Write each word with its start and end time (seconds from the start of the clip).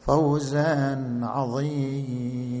فوزا 0.00 1.20
عظيما. 1.22 2.52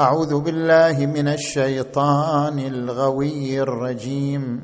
أعوذ 0.00 0.40
بالله 0.40 1.06
من 1.06 1.28
الشيطان 1.28 2.58
الغوي 2.58 3.60
الرجيم. 3.60 4.60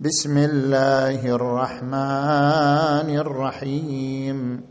بسم 0.00 0.38
الله 0.38 1.28
الرحمن 1.28 3.16
الرحيم. 3.16 4.62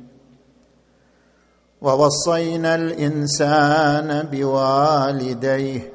ووصينا 1.81 2.75
الإنسان 2.75 4.27
بوالديه 4.31 5.94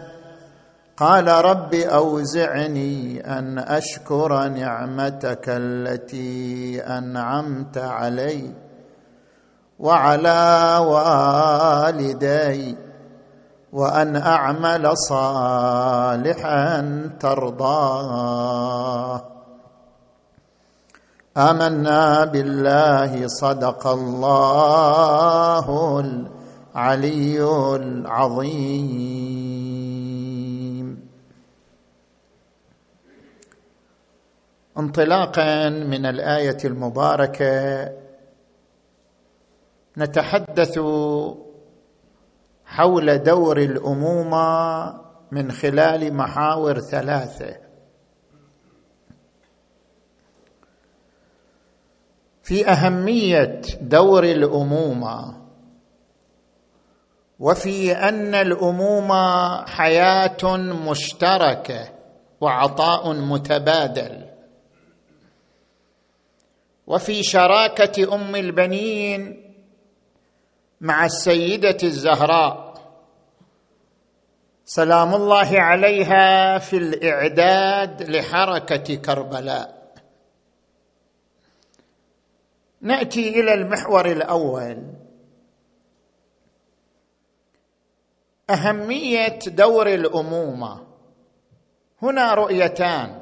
قال 1.01 1.27
رب 1.27 1.73
أوزعني 1.73 3.21
أن 3.39 3.59
أشكر 3.59 4.47
نعمتك 4.47 5.45
التي 5.47 6.81
أنعمت 6.81 7.77
علي 7.77 8.51
وعلى 9.79 10.77
والدي 10.85 12.77
وأن 13.73 14.15
أعمل 14.15 14.97
صالحا 14.97 16.81
ترضاه. 17.19 19.21
آمنا 21.37 22.25
بالله 22.25 23.27
صدق 23.27 23.87
الله 23.87 25.99
العلي 26.75 27.43
العظيم. 27.75 29.70
انطلاقا 34.81 35.69
من 35.69 36.05
الآية 36.05 36.57
المباركة 36.65 37.89
نتحدث 39.97 40.79
حول 42.65 43.17
دور 43.17 43.57
الأمومة 43.57 45.01
من 45.31 45.51
خلال 45.51 46.13
محاور 46.13 46.79
ثلاثة. 46.79 47.57
في 52.43 52.67
أهمية 52.67 53.61
دور 53.81 54.23
الأمومة 54.23 55.41
وفي 57.39 57.91
أن 57.91 58.35
الأمومة 58.35 59.65
حياة 59.65 60.57
مشتركة 60.57 61.89
وعطاء 62.41 63.13
متبادل. 63.13 64.30
وفي 66.91 67.23
شراكة 67.23 68.15
أم 68.15 68.35
البنين 68.35 69.53
مع 70.81 71.05
السيدة 71.05 71.77
الزهراء. 71.83 72.71
سلام 74.65 75.15
الله 75.15 75.59
عليها 75.59 76.57
في 76.57 76.77
الإعداد 76.77 78.03
لحركة 78.03 78.95
كربلاء. 78.95 79.93
نأتي 82.81 83.39
إلى 83.39 83.53
المحور 83.53 84.05
الأول. 84.05 84.83
أهمية 88.49 89.39
دور 89.47 89.87
الأمومة. 89.87 90.87
هنا 92.01 92.33
رؤيتان 92.33 93.21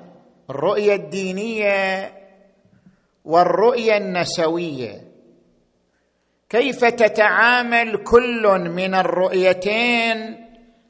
الرؤية 0.49 0.95
الدينية 0.95 2.18
والرؤية 3.29 3.97
النسوية. 3.97 5.01
كيف 6.49 6.85
تتعامل 6.85 8.03
كل 8.03 8.59
من 8.59 8.95
الرؤيتين 8.95 10.45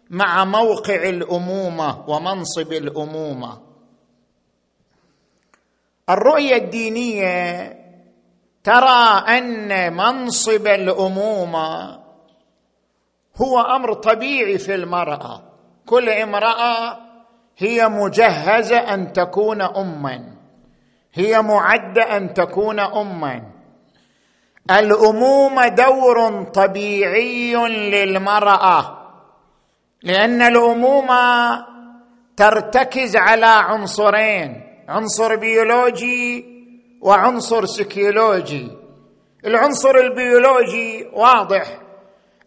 مع 0.10 0.46
موقع 0.46 1.10
الأمومة 1.10 2.10
ومنصب 2.10 2.74
الأمومة؟ 2.74 3.62
الرؤية 6.10 6.56
الدينية 6.56 7.76
ترى 8.64 9.24
أن 9.38 9.94
منصب 9.94 10.68
الأمومة 10.68 12.00
هو 13.36 13.60
أمر 13.60 13.94
طبيعي 13.94 14.58
في 14.58 14.76
المرأة. 14.76 15.44
كل 15.86 16.10
امرأة 16.10 16.98
هي 17.58 17.88
مجهزة 17.88 18.78
أن 18.78 19.14
تكون 19.14 19.62
اما. 19.62 20.39
هي 21.14 21.42
معده 21.42 22.18
أن 22.18 22.34
تكون 22.34 22.80
اما. 22.80 23.42
الامومه 24.72 25.68
دور 25.68 26.44
طبيعي 26.44 27.56
للمرأة 27.68 29.00
لأن 30.04 30.42
الامومه 30.42 31.52
ترتكز 32.38 33.16
على 33.16 33.46
عنصرين 33.46 34.64
عنصر 34.90 35.36
بيولوجي 35.36 36.46
وعنصر 37.02 37.66
سيكيولوجي. 37.66 38.72
العنصر 39.46 39.96
البيولوجي 39.96 41.10
واضح 41.14 41.80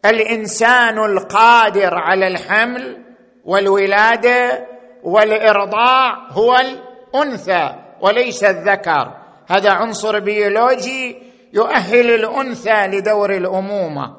الإنسان 0.04 0.98
القادر 0.98 1.94
على 1.94 2.26
الحمل 2.26 3.04
والولادة 3.44 4.66
والإرضاع 5.02 6.28
هو 6.30 6.56
الأنثى. 6.56 7.81
وليس 8.02 8.44
الذكر. 8.44 9.16
هذا 9.48 9.70
عنصر 9.70 10.18
بيولوجي 10.18 11.16
يؤهل 11.52 12.14
الأنثى 12.14 12.86
لدور 12.86 13.36
الأمومة. 13.36 14.16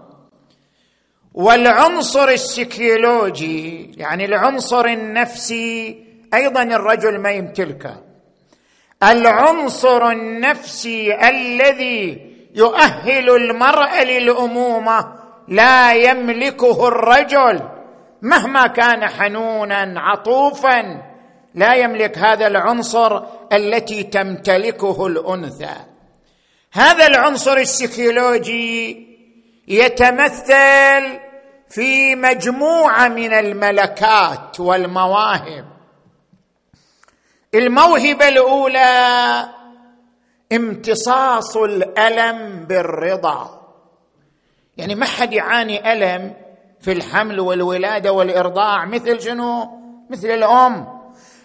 والعنصر 1.33 2.29
السيكيولوجي 2.29 3.91
يعني 3.97 4.25
العنصر 4.25 4.85
النفسي 4.85 6.03
أيضا 6.33 6.63
الرجل 6.63 7.19
ما 7.19 7.31
يمتلكه. 7.31 8.03
العنصر 9.03 10.09
النفسي 10.09 11.15
الذي 11.29 12.33
يؤهل 12.55 13.29
المراه 13.29 14.03
للأمومة 14.03 15.13
لا 15.47 15.93
يملكه 15.93 16.87
الرجل. 16.87 17.61
مهما 18.21 18.67
كان 18.67 19.07
حنونا 19.07 19.93
عطوفا 19.99 21.01
لا 21.55 21.75
يملك 21.75 22.17
هذا 22.17 22.47
العنصر 22.47 23.23
التي 23.55 24.03
تمتلكه 24.03 25.07
الأنثى. 25.07 25.75
هذا 26.73 27.07
العنصر 27.07 27.57
السيكولوجي 27.57 29.07
يتمثل 29.67 31.19
في 31.69 32.15
مجموعة 32.15 33.07
من 33.07 33.33
الملكات 33.33 34.59
والمواهب. 34.59 35.65
الموهبة 37.55 38.27
الأولى 38.27 39.49
امتصاص 40.51 41.57
الألم 41.57 42.65
بالرضا. 42.65 43.59
يعني 44.77 44.95
ما 44.95 45.05
حد 45.05 45.33
يعاني 45.33 45.93
ألم 45.93 46.33
في 46.81 46.91
الحمل 46.91 47.39
والولادة 47.39 48.11
والإرضاع 48.11 48.85
مثل 48.85 49.21
شنو؟ 49.21 49.79
مثل 50.09 50.27
الأم. 50.27 50.92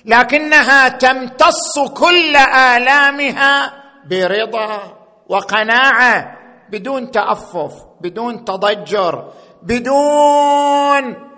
لكنها 0.08 0.88
تمتص 0.88 1.78
كل 1.94 2.36
آلامها 2.36 3.72
برضا 4.10 4.80
وقناعة 5.28 6.38
بدون 6.70 7.10
تأفف 7.10 7.72
بدون 8.00 8.44
تضجر 8.44 9.32
بدون 9.62 11.28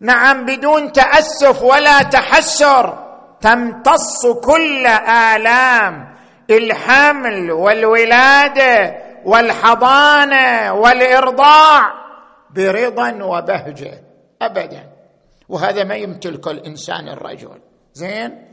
نعم 0.00 0.44
بدون 0.44 0.92
تأسف 0.92 1.62
ولا 1.62 2.02
تحسر. 2.02 2.98
تمتص 3.40 4.26
كل 4.26 4.86
آلام 5.36 6.14
الحمل 6.50 7.50
والولادة 7.50 8.94
والحضانة 9.24 10.72
والإرضاع 10.72 11.82
برضا 12.50 13.24
وبهجة 13.24 14.02
ابدا. 14.42 14.88
وهذا 15.48 15.84
ما 15.84 15.94
يمتلكه 15.94 16.50
الإنسان 16.50 17.08
الرجل. 17.08 17.71
زين؟ 17.94 18.48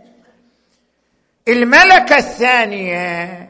الملكة 1.47 2.17
الثانية 2.17 3.49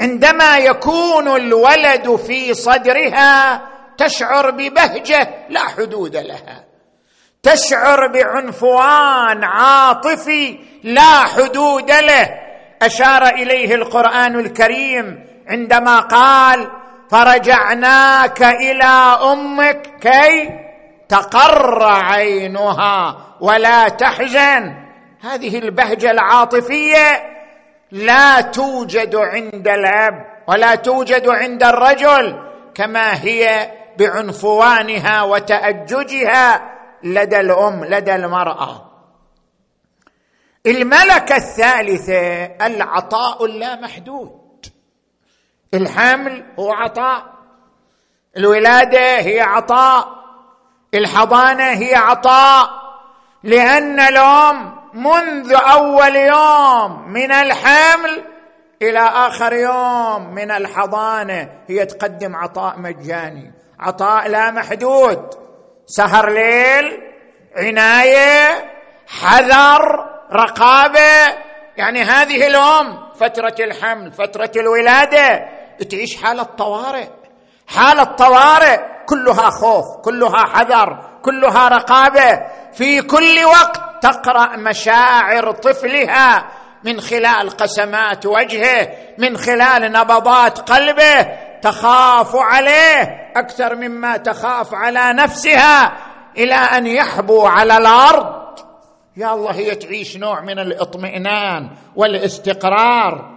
عندما 0.00 0.58
يكون 0.58 1.28
الولد 1.28 2.16
في 2.16 2.54
صدرها 2.54 3.62
تشعر 3.98 4.50
ببهجة 4.50 5.46
لا 5.48 5.60
حدود 5.60 6.16
لها. 6.16 6.64
تشعر 7.42 8.06
بعنفوان 8.06 9.44
عاطفي 9.44 10.58
لا 10.82 11.24
حدود 11.24 11.90
له. 11.90 12.30
أشار 12.82 13.26
إليه 13.26 13.74
القرآن 13.74 14.38
الكريم 14.38 15.26
عندما 15.48 16.00
قال 16.00 16.70
فرجعناك 17.14 18.42
إلى 18.42 19.18
أمك 19.32 19.82
كي 20.00 20.60
تقر 21.08 21.82
عينها 21.82 23.16
ولا 23.40 23.88
تحزن. 23.88 24.74
هذه 25.22 25.58
البهجة 25.58 26.10
العاطفية 26.10 27.34
لا 27.90 28.40
توجد 28.40 29.16
عند 29.16 29.68
الأب 29.68 30.14
ولا 30.48 30.74
توجد 30.74 31.28
عند 31.28 31.62
الرجل 31.62 32.50
كما 32.74 33.24
هي 33.24 33.70
بعنفوانها 33.98 35.22
وتأججها 35.22 36.70
لدى 37.02 37.40
الأم 37.40 37.84
لدى 37.84 38.14
المرأة. 38.14 38.90
الملكه 40.66 41.36
الثالثه 41.36 42.44
العطاء 42.66 43.44
اللامحدود. 43.44 44.43
الحمل 45.74 46.44
هو 46.58 46.72
عطاء. 46.72 47.24
الولادة 48.36 49.18
هي 49.18 49.40
عطاء. 49.40 50.08
الحضانة 50.94 51.64
هي 51.64 51.94
عطاء. 51.94 52.70
لأن 53.42 54.00
الام 54.00 54.74
منذ 54.94 55.54
أول 55.54 56.16
يوم 56.16 57.08
من 57.08 57.32
الحمل 57.32 58.24
إلى 58.82 59.00
آخر 59.00 59.52
يوم 59.52 60.34
من 60.34 60.50
الحضانة 60.50 61.48
هي 61.68 61.86
تقدم 61.86 62.36
عطاء 62.36 62.78
مجاني. 62.78 63.52
عطاء 63.80 64.28
لا 64.28 64.50
محدود. 64.50 65.34
سهر 65.86 66.30
ليل 66.30 67.02
عناية 67.56 68.70
حذر 69.08 70.06
رقابة. 70.32 71.44
يعني 71.76 72.02
هذه 72.02 72.46
الام 72.46 73.12
فترة 73.20 73.54
الحمل 73.60 74.12
فترة 74.12 74.50
الولادة. 74.56 75.48
تعيش 75.90 76.22
حاله 76.22 76.42
طوارئ 76.42 77.06
حاله 77.66 78.04
طوارئ 78.04 78.80
كلها 79.06 79.50
خوف 79.50 79.84
كلها 80.04 80.46
حذر 80.46 81.10
كلها 81.22 81.68
رقابة. 81.68 82.40
في 82.72 83.02
كل 83.02 83.44
وقت 83.44 83.80
تقرأ 84.02 84.56
مشاعر 84.56 85.50
طفلها 85.52 86.46
من 86.84 87.00
خلال 87.00 87.50
قسمات 87.50 88.26
وجهه 88.26 88.88
من 89.18 89.36
خلال 89.36 89.92
نبضات 89.92 90.58
قلبه. 90.58 91.22
تخاف 91.62 92.36
عليه 92.36 93.32
أكثر 93.36 93.74
مما 93.74 94.16
تخاف 94.16 94.74
على 94.74 95.12
نفسها 95.12 95.92
إلى 96.36 96.54
أن 96.54 96.86
يحبو 96.86 97.46
على 97.46 97.76
الأرض. 97.76 98.44
يا 99.16 99.34
الله 99.34 99.50
هي 99.50 99.74
تعيش 99.74 100.16
نوع 100.16 100.40
من 100.40 100.58
الاطمئنان 100.58 101.70
والاستقرار. 101.96 103.33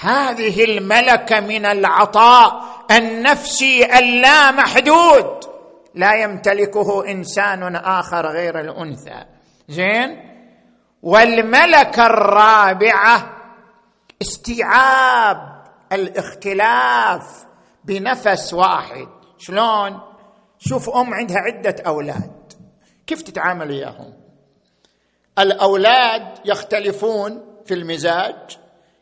هذه 0.00 0.64
الملكة 0.64 1.40
من 1.40 1.66
العطاء 1.66 2.64
النفسي 2.90 3.98
اللامحدود. 3.98 5.44
لا 5.94 6.14
يمتلكه 6.14 7.10
إنسان 7.10 7.76
آخر 7.76 8.26
غير 8.26 8.60
الأنثى. 8.60 9.24
زين؟ 9.68 10.30
والملكة 11.02 12.06
الرابعة 12.06 13.36
استيعاب 14.22 15.64
الاختلاف 15.92 17.44
بنفس 17.84 18.54
واحد. 18.54 19.08
شلون؟ 19.38 20.00
شوف 20.58 20.90
أم 20.90 21.14
عندها 21.14 21.38
عدة 21.38 21.76
أولاد. 21.86 22.52
كيف 23.06 23.22
تتعامل 23.22 23.70
وياهم؟ 23.70 24.14
الأولاد 25.38 26.38
يختلفون 26.44 27.44
في 27.66 27.74
المزاج. 27.74 28.58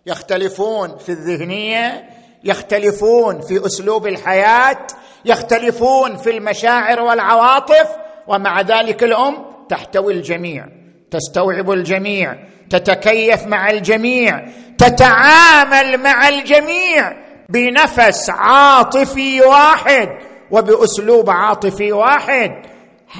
يختلفون 0.07 0.99
في 0.99 1.09
الذهنية 1.09 2.05
يختلفون 2.45 3.41
في 3.41 3.67
أسلوب 3.67 4.07
الحياة 4.07 4.87
يختلفون 5.25 6.17
في 6.17 6.31
المشاعر 6.31 7.01
والعواطف 7.01 7.89
ومع 8.27 8.61
ذلك 8.61 9.03
الأم 9.03 9.37
تحتوي 9.69 10.13
الجميع 10.13 10.67
تستوعب 11.11 11.71
الجميع 11.71 12.37
تتكيف 12.71 13.47
مع 13.47 13.71
الجميع 13.71 14.49
تتعامل 14.79 15.99
مع 15.99 16.29
الجميع 16.29 17.13
بنفس 17.49 18.31
عاطفي 18.31 19.43
واحد 19.43 20.09
وبأسلوب 20.51 21.31
عاطفي 21.31 21.93
واحد. 21.93 22.51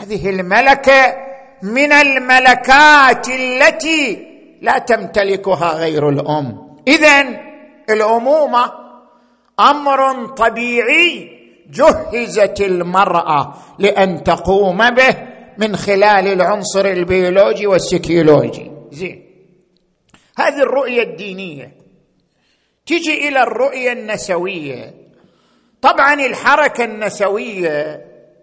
هذه 0.01 0.31
الملكة 0.31 1.15
من 1.63 1.93
الملكات 1.93 3.29
التي 3.29 4.27
لا 4.63 4.79
تمتلكها 4.79 5.73
غير 5.73 6.09
الأم. 6.09 6.62
اذا 6.89 7.21
الأمومة 7.91 8.73
أمر 9.61 10.27
طبيعي 10.27 11.31
جهزت 11.71 12.61
المرأة 12.61 13.55
لأن 13.79 14.25
تقوم 14.25 14.91
به 14.91 15.17
من 15.59 15.77
خلال 15.77 16.29
العنصر 16.29 16.85
البيولوجي 16.85 17.67
والسيكيولوجي. 17.67 18.71
زين. 18.91 19.23
هذه 20.39 20.63
الرؤية 20.63 21.03
الدينية. 21.03 21.73
تجي 22.87 23.29
إلى 23.29 23.43
الرؤية 23.43 23.93
النسوية. 23.93 24.95
طبعا 25.83 26.15
الحركة 26.15 26.85
النسوية 26.85 28.01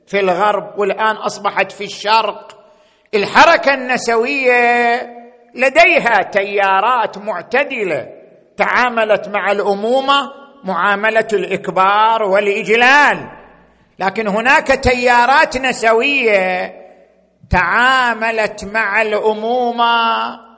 في 0.07 0.19
الغرب 0.19 0.79
والآن 0.79 1.15
أصبحت 1.15 1.71
في 1.71 1.83
الشرق 1.83 2.59
الحركة 3.13 3.73
النسوية 3.73 5.01
لديها 5.55 6.21
تيارات 6.31 7.17
معتدلة. 7.17 8.18
تعاملت 8.59 9.27
مع 9.27 9.51
الأمومة 9.51 10.31
معاملة 10.63 11.27
الإكبار 11.33 12.23
والإجلال. 12.23 13.29
لكن 13.99 14.27
هناك 14.27 14.67
تيارات 14.67 15.57
نسوية 15.57 16.75
تعاملت 17.49 18.65
مع 18.65 19.01
الأمومة 19.01 19.91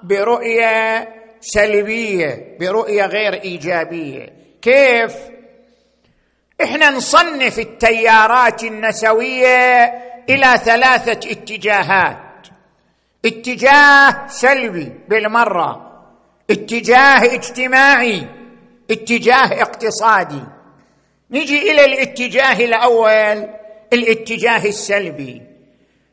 برؤية 0.04 1.08
سلبية 1.42 2.58
برؤية 2.60 3.06
غير 3.06 3.34
إيجابية. 3.34 4.30
كيف؟ 4.62 5.16
إحنا 6.64 6.90
نصنف 6.90 7.60
التيارات 7.60 8.64
النسوية 8.64 9.84
إلى 10.30 10.58
ثلاثة 10.58 11.32
اتجاهات. 11.32 12.18
اتجاه 13.26 14.28
سلبي 14.28 14.92
بالمرة 15.10 15.91
اتجاه 16.52 17.34
اجتماعي 17.34 18.28
اتجاه 18.92 19.62
اقتصادي. 19.62 20.44
نجي 21.32 21.72
إلى 21.72 21.86
الاتجاه 21.86 22.66
الأول 22.66 23.48
الاتجاه 23.94 24.66
السلبي. 24.66 25.42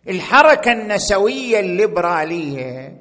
الحركة 0.09 0.73
النسوية 0.73 1.61
الليبرالية 1.61 2.97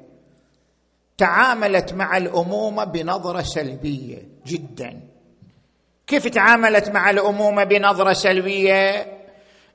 تعاملت 1.18 1.92
مع 1.92 2.16
الأمومة 2.16 2.84
بنظرة 2.84 3.42
سلبية 3.42 4.18
جدا. 4.46 5.00
كيف 6.06 6.26
تعاملت 6.26 6.88
مع 6.88 7.10
الأمومة 7.10 7.64
بنظرة 7.64 8.12
سلبية؟ 8.12 9.06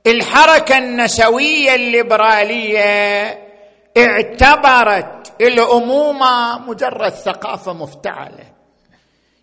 الحركة 0.06 0.78
النسوية 0.78 1.74
الليبرالية 1.74 3.43
اعتبرت 3.96 5.32
الأمومة 5.40 6.58
مجرد 6.58 7.12
ثقافة 7.12 7.72
مفتعلة. 7.72 8.44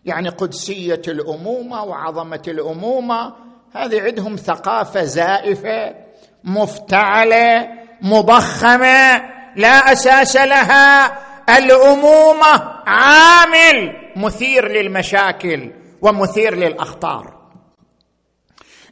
يعني 0.06 0.30
قدسية 0.30 1.02
الأمومة 1.08 1.84
وعظمة 1.84 2.42
الأمومة 2.48 3.34
هذه 3.76 4.02
عندهم 4.02 4.36
ثقافة 4.36 5.04
زائفة 5.04 5.96
مفتعلة 6.44 7.68
مضخمة 8.02 9.18
لا 9.56 9.92
أساس 9.92 10.36
لها. 10.36 11.18
الأمومة 11.58 12.82
عامل 12.88 13.94
مثير 14.16 14.68
للمشاكل 14.68 15.72
ومثير 16.02 16.56
للأخطار. 16.56 17.41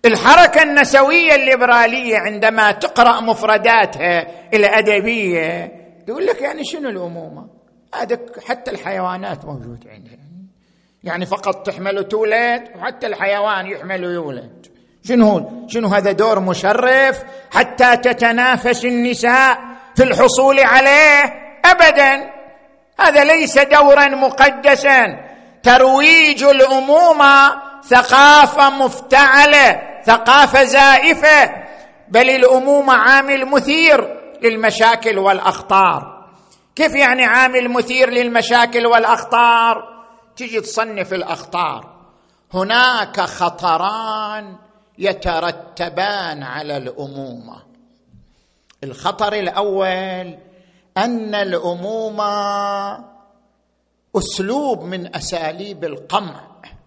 الحركة 0.06 0.64
النسوية 0.64 1.36
الليبرالية 1.36 2.18
عندما 2.18 2.72
تقرأ 2.72 3.22
مفرداتها 3.22 4.28
الادبيه 4.54 5.72
تقول 6.08 6.26
لك 6.26 6.42
يعني 6.42 6.64
شنو 6.64 6.90
الأمومة؟ 6.90 7.48
هذا 7.96 8.20
حتى 8.48 8.72
الحيوانات 8.72 9.46
موجود 9.46 9.88
عندها. 9.88 10.20
يعني 11.04 11.26
فقط 11.26 11.66
تحمل 11.66 12.00
وتولد 12.00 12.64
وحتى 12.76 13.08
الحيوان 13.08 13.68
يحمل 13.68 14.06
ويولد 14.06 14.68
شنو 15.04 15.66
شنو 15.68 15.88
هذا 15.88 16.12
دور 16.12 16.40
مشرف 16.40 17.24
حتى 17.52 17.98
تتنافس 17.98 18.86
النساء 18.86 19.58
في 19.96 20.04
الحصول 20.04 20.60
عليه؟ 20.60 21.24
ابدا. 21.66 22.30
هذا 23.00 23.24
ليس 23.24 23.58
دورا 23.60 24.08
مقدسا. 24.08 25.20
ترويج 25.64 26.44
الأمومة 26.44 27.52
ثقافة 27.84 28.70
مفتعلة. 28.70 29.89
ثقافه 30.10 30.64
زائفة 30.64 31.52
بل 32.08 32.30
الامومه 32.30 32.94
عامل 32.94 33.46
مثير 33.46 34.20
للمشاكل 34.42 35.20
والأخطار. 35.20 36.30
كيف 36.76 36.96
يعني 36.96 37.26
عامل 37.26 37.70
مثير 37.70 38.10
للمشاكل 38.10 38.86
والأخطار؟ 38.86 39.84
تجي 40.36 40.62
تصنف 40.62 41.14
الأخطار. 41.14 42.00
هناك 42.54 43.22
خطران 43.22 44.56
يترتبان 44.98 46.44
على 46.44 46.78
الامومه 46.78 47.56
الخطر 48.84 49.34
الأول 49.34 50.38
أن 50.98 51.36
الامومه 51.36 53.06
أسلوب 54.16 54.84
من 54.84 55.16
أساليب 55.16 55.84
القمع 55.84 56.42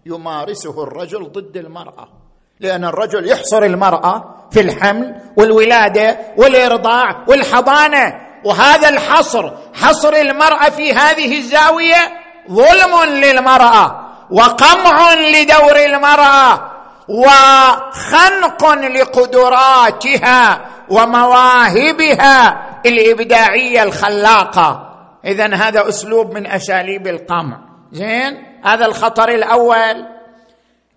يمارسه 0.05 0.83
الرجل 0.83 1.31
ضد 1.31 1.57
المرأة. 1.57 2.22
لأن 2.63 2.85
الرجل 2.85 3.29
يحصر 3.29 3.63
المرأة 3.63 4.23
في 4.51 4.59
الحمل 4.59 5.15
والولادة 5.37 6.17
والإرضاع 6.37 7.25
والحضانة. 7.27 8.13
وهذا 8.45 8.89
الحصر 8.89 9.51
حصر 9.73 10.13
المرأة 10.13 10.69
في 10.69 10.93
هذه 10.93 11.37
الزاوية 11.37 12.11
ظلم 12.51 13.03
للمرأة 13.09 14.09
وقمع 14.31 15.13
لدور 15.13 15.85
المرأة 15.85 16.71
وخنق 17.09 18.73
لقدراتها 18.73 20.65
ومواهبها 20.89 22.63
الإبداعية 22.85 23.83
الخلاقة. 23.83 24.89
اذا 25.25 25.55
هذا 25.55 25.89
أسلوب 25.89 26.33
من 26.33 26.47
أساليب 26.47 27.07
القمع. 27.07 27.57
زين؟ 27.91 28.43
هذا 28.65 28.85
الخطر 28.85 29.29
الأول. 29.29 30.12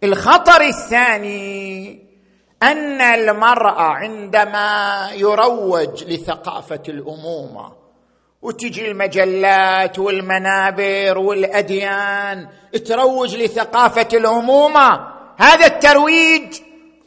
الخطر 0.04 0.60
الثاني 0.60 2.06
أن 2.62 3.00
المرأة 3.00 3.82
عندما 3.82 5.08
يروج 5.14 6.04
لثقافة 6.04 6.82
الأمومة 6.88 7.72
وتجي 8.42 8.90
المجلات 8.90 9.98
والمنابر 9.98 11.18
والأديان 11.18 12.48
تروج 12.86 13.36
لثقافة 13.36 14.08
الأمومة 14.12 15.16
هذا 15.36 15.66
الترويج 15.66 16.56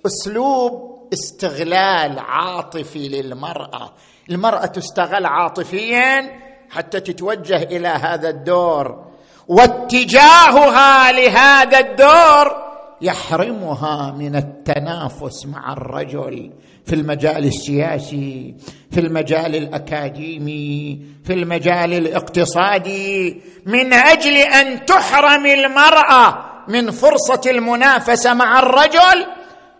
أسلوب 0.05 0.89
استغلال 1.13 2.19
عاطفي 2.19 3.09
للمرأة. 3.09 3.93
المرأة 4.29 4.65
تستغل 4.65 5.25
عاطفيا 5.25 6.39
حتى 6.69 6.99
تتوجه 6.99 7.63
إلى 7.63 7.87
هذا 7.87 8.29
الدور. 8.29 9.05
واتجاهها 9.47 11.11
لهذا 11.11 11.79
الدور 11.79 12.68
يحرمها 13.01 14.11
من 14.11 14.35
التنافس 14.35 15.45
مع 15.45 15.73
الرجل 15.73 16.51
في 16.85 16.95
المجال 16.95 17.45
السياسي 17.45 18.55
في 18.91 18.99
المجال 18.99 19.55
الأكاديمي 19.55 20.99
في 21.23 21.33
المجال 21.33 21.93
الاقتصادي 21.93 23.41
من 23.65 23.93
أجل 23.93 24.37
أن 24.37 24.85
تحرم 24.85 25.45
المرأة 25.45 26.45
من 26.67 26.91
فرصة 26.91 27.41
المنافسة 27.45 28.33
مع 28.33 28.59
الرجل 28.59 29.25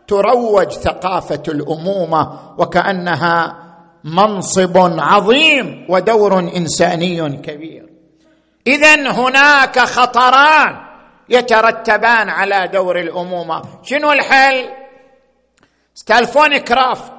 تروج 0.07 0.71
ثقافة 0.71 1.43
الأمومة 1.47 2.39
وكأنها 2.57 3.55
منصب 4.03 4.77
عظيم 4.77 5.85
ودور 5.89 6.39
إنساني 6.39 7.37
كبير. 7.37 7.89
اذا 8.67 9.11
هناك 9.11 9.79
خطران 9.79 10.88
يترتبان 11.29 12.29
على 12.29 12.67
دور 12.73 12.99
الأمومة. 12.99 13.61
شنو 13.83 14.11
الحل؟ 14.11 14.65
ستالفون 15.93 16.57
كرافت 16.57 17.13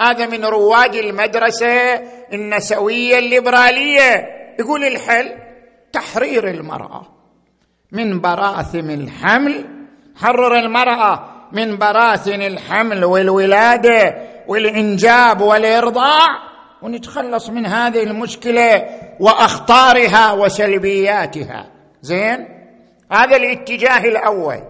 هذا 0.00 0.26
من 0.26 0.44
رواد 0.44 0.94
المدرسة 0.94 1.94
النسوية 2.32 3.18
الليبرالية. 3.18 4.26
يقول 4.58 4.84
الحل 4.84 5.32
تحرير 5.92 6.48
المرأة 6.48 7.02
من 7.92 8.20
براثم 8.20 8.90
الحمل. 8.90 9.64
حرر 10.16 10.58
المرأة 10.58 11.24
من 11.52 11.78
براثن 11.78 12.42
الحمل 12.42 13.04
والولادة 13.04 14.14
والإنجاب 14.46 15.40
والإرضاع. 15.40 16.46
ونتخلص 16.82 17.50
من 17.50 17.66
هذه 17.66 18.02
المشكلة 18.02 18.86
وأخطارها 19.20 20.32
وسلبياتها. 20.32 21.70
زين؟ 22.02 22.55
هذا 23.12 23.36
الاتجاه 23.36 24.04
الأول. 24.04 24.62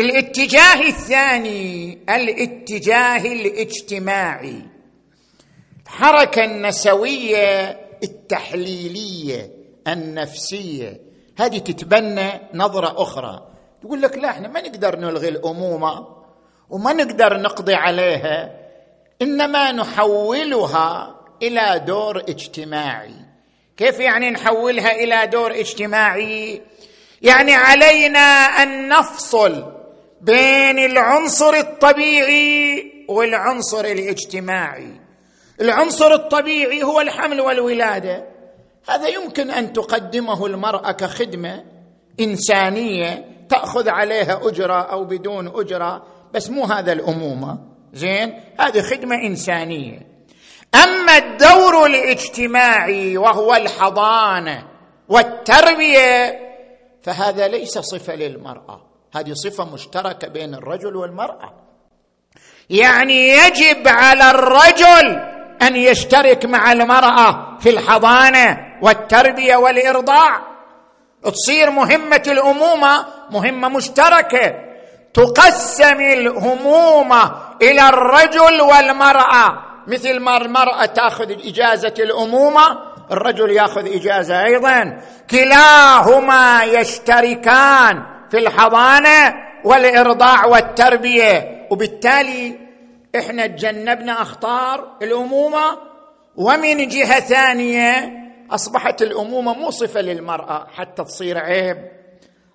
الاتجاه 0.00 0.80
الثاني 0.88 1.98
الاتجاه 2.08 3.32
الاجتماعي. 3.32 4.62
الحركه 5.86 6.44
النسوية 6.44 7.80
التحليلية 8.02 9.50
النفسية. 9.88 11.00
هذه 11.38 11.58
تتبنى 11.58 12.30
نظرة 12.54 13.02
أخرى. 13.02 13.46
تقول 13.82 14.02
لك 14.02 14.18
لا 14.18 14.30
إحنا 14.30 14.48
ما 14.48 14.60
نقدر 14.60 14.96
نلغي 14.96 15.28
الأمومة 15.28 16.06
وما 16.70 16.92
نقدر 16.92 17.40
نقضي 17.40 17.74
عليها 17.74 18.60
إنما 19.22 19.72
نحولها 19.72 21.20
إلى 21.42 21.84
دور 21.86 22.18
اجتماعي. 22.18 23.14
كيف 23.76 24.00
يعني 24.00 24.30
نحولها 24.30 24.92
إلى 24.92 25.26
دور 25.26 25.50
اجتماعي؟ 25.50 26.62
يعني 27.22 27.54
علينا 27.54 28.46
أن 28.62 28.88
نفصل 28.88 29.72
بين 30.20 30.78
العنصر 30.78 31.54
الطبيعي 31.54 32.92
والعنصر 33.08 33.84
الاجتماعي. 33.84 35.00
العنصر 35.60 36.12
الطبيعي 36.14 36.82
هو 36.82 37.00
الحمل 37.00 37.40
والولادة. 37.40 38.26
هذا 38.88 39.08
يمكن 39.08 39.50
أن 39.50 39.72
تقدمه 39.72 40.46
المرأة 40.46 40.92
كخدمة 40.92 41.64
إنسانية 42.20 43.24
تأخذ 43.48 43.88
عليها 43.88 44.40
أجرة 44.48 44.82
أو 44.82 45.04
بدون 45.04 45.52
أجرة 45.54 46.02
بس 46.34 46.50
مو 46.50 46.64
هذا 46.64 46.92
الأمومة. 46.92 47.58
زين؟ 47.92 48.40
هذه 48.60 48.80
خدمة 48.80 49.16
إنسانية. 49.16 50.06
أما 50.74 51.16
الدور 51.16 51.86
الاجتماعي 51.86 53.16
وهو 53.18 53.54
الحضانة 53.54 54.66
والتربية 55.08 56.49
فهذا 57.02 57.48
ليس 57.48 57.78
صفة 57.78 58.14
للمرأة. 58.14 58.80
هذه 59.14 59.32
صفة 59.32 59.64
مشتركة 59.64 60.28
بين 60.28 60.54
الرجل 60.54 60.96
والمرأة. 60.96 61.52
يعني 62.70 63.28
يجب 63.28 63.88
على 63.88 64.30
الرجل 64.30 65.30
أن 65.62 65.76
يشترك 65.76 66.44
مع 66.44 66.72
المرأة 66.72 67.58
في 67.58 67.70
الحضانة 67.70 68.58
والتربية 68.82 69.56
والإرضاع. 69.56 70.40
تصير 71.24 71.70
مهمة 71.70 72.22
الأمومة 72.26 73.06
مهمة 73.30 73.68
مشتركة. 73.68 74.54
تقسم 75.14 76.00
الهمومه 76.00 77.32
إلى 77.62 77.88
الرجل 77.88 78.60
والمرأة. 78.60 79.70
مثل 79.86 80.20
ما 80.20 80.36
المرأة 80.36 80.84
تأخذ 80.84 81.30
إجازة 81.30 81.94
الأمومة 81.98 82.89
الرجل 83.12 83.50
ياخذ 83.50 83.94
إجازة 83.94 84.44
أيضا. 84.44 85.00
كلاهما 85.30 86.64
يشتركان 86.64 88.02
في 88.30 88.38
الحضانة 88.38 89.34
والإرضاع 89.64 90.46
والتربية. 90.46 91.66
وبالتالي 91.70 92.58
إحنا 93.18 93.46
تجنبنا 93.46 94.22
أخطار 94.22 94.96
الأمومة. 95.02 95.90
ومن 96.36 96.88
جهة 96.88 97.20
ثانية 97.20 98.12
أصبحت 98.50 99.02
الأمومة 99.02 99.54
مو 99.54 99.70
صفة 99.70 100.00
للمرأة 100.00 100.66
حتى 100.74 101.04
تصير 101.04 101.38
عيب. 101.38 101.76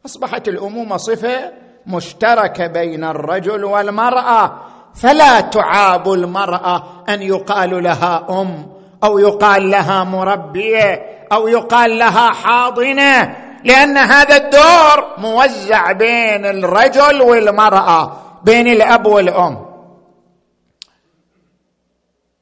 أصبحت 0.06 0.48
الأمومة 0.48 0.98
صفة 0.98 1.52
مشتركة 1.88 2.68
بين 2.68 3.04
الرجل 3.04 3.64
والمرأة. 3.64 4.62
فلا 4.96 5.42
تعاب 5.42 6.14
المرأة 6.14 7.04
أن 7.10 7.22
يقال 7.22 7.84
لها 7.84 8.26
أم. 8.30 8.75
أو 9.06 9.20
يقال 9.20 9.70
لها 9.70 10.04
مربية 10.04 11.06
أو 11.32 11.48
يقال 11.48 11.98
لها 11.98 12.34
حاضنة 12.34 13.36
لأن 13.64 13.98
هذا 13.98 14.36
الدور 14.36 15.14
موزع 15.18 15.92
بين 15.92 16.46
الرجل 16.46 17.22
والمرأة 17.22 18.22
بين 18.44 18.68
الأب 18.68 19.06
والأم. 19.06 19.66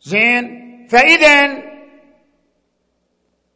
زين؟ 0.01 0.63
فاذا 0.89 1.49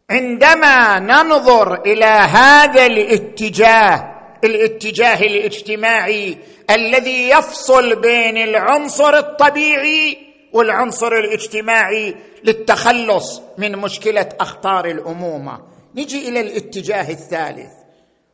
عندما 0.10 1.00
ننظر 1.00 1.82
إلى 1.82 2.06
هذا 2.06 2.86
الاتجاه 2.86 4.14
الاتجاه 4.44 5.22
الاجتماعي 5.22 6.38
الذي 6.70 7.30
يفصل 7.30 7.96
بين 7.96 8.38
العنصر 8.38 9.18
الطبيعي 9.18 10.27
والعنصر 10.58 11.14
الاجتماعي 11.14 12.16
للتخلص 12.44 13.42
من 13.58 13.78
مشكلة 13.78 14.30
أخطار 14.40 14.86
الأمومة. 14.86 15.60
نجي 15.96 16.30
إلى 16.30 16.42
الاتجاه 16.42 17.12
الثالث 17.12 17.72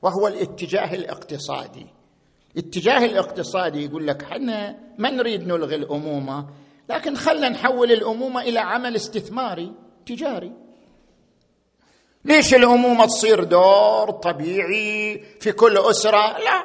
وهو 0.02 0.28
الاتجاه 0.28 0.94
الاقتصادي. 0.94 1.88
الاتجاه 2.56 3.06
الاقتصادي 3.06 3.86
يقول 3.86 4.08
لك 4.08 4.24
إحنا 4.24 4.76
ما 4.98 5.10
نريد 5.10 5.48
نلغي 5.48 5.76
الأمومة 5.76 6.46
لكن 6.90 7.16
خلنا 7.16 7.50
نحول 7.50 7.92
الأمومة 7.92 8.42
إلى 8.42 8.60
عمل 8.60 8.96
استثماري 8.96 9.72
تجاري. 10.06 10.52
ليش 12.26 12.54
الأمومة 12.54 13.06
تصير 13.06 13.44
دور 13.44 14.12
طبيعي 14.12 15.24
في 15.40 15.52
كل 15.52 15.78
أسرة؟ 15.78 16.38
لا 16.38 16.64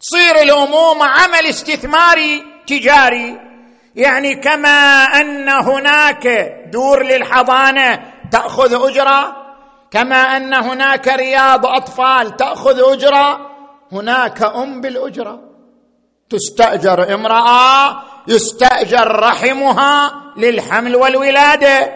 تصير 0.00 0.42
الأمومة 0.42 1.04
عمل 1.04 1.46
استثماري 1.46 2.44
تجاري. 2.66 3.51
يعني 3.96 4.34
كما 4.34 5.04
أن 5.04 5.48
هناك 5.48 6.28
دور 6.72 7.02
للحضانة 7.02 8.00
تأخذ 8.32 8.88
أجرة. 8.88 9.36
كما 9.90 10.36
أن 10.36 10.54
هناك 10.54 11.08
رياض 11.08 11.66
أطفال 11.66 12.36
تأخذ 12.36 12.92
أجرة. 12.92 13.38
هناك 13.92 14.42
أم 14.42 14.80
بالأجرة. 14.80 15.40
تستأجر 16.30 17.14
امرأة 17.14 18.02
يستأجر 18.28 19.20
رحمها 19.20 20.12
للحمل 20.36 20.96
والولادة. 20.96 21.92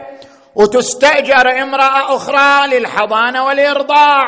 وتستأجر 0.55 1.63
امرأة 1.63 2.17
أخرى 2.17 2.79
للحضانة 2.79 3.45
والإرضاع. 3.45 4.23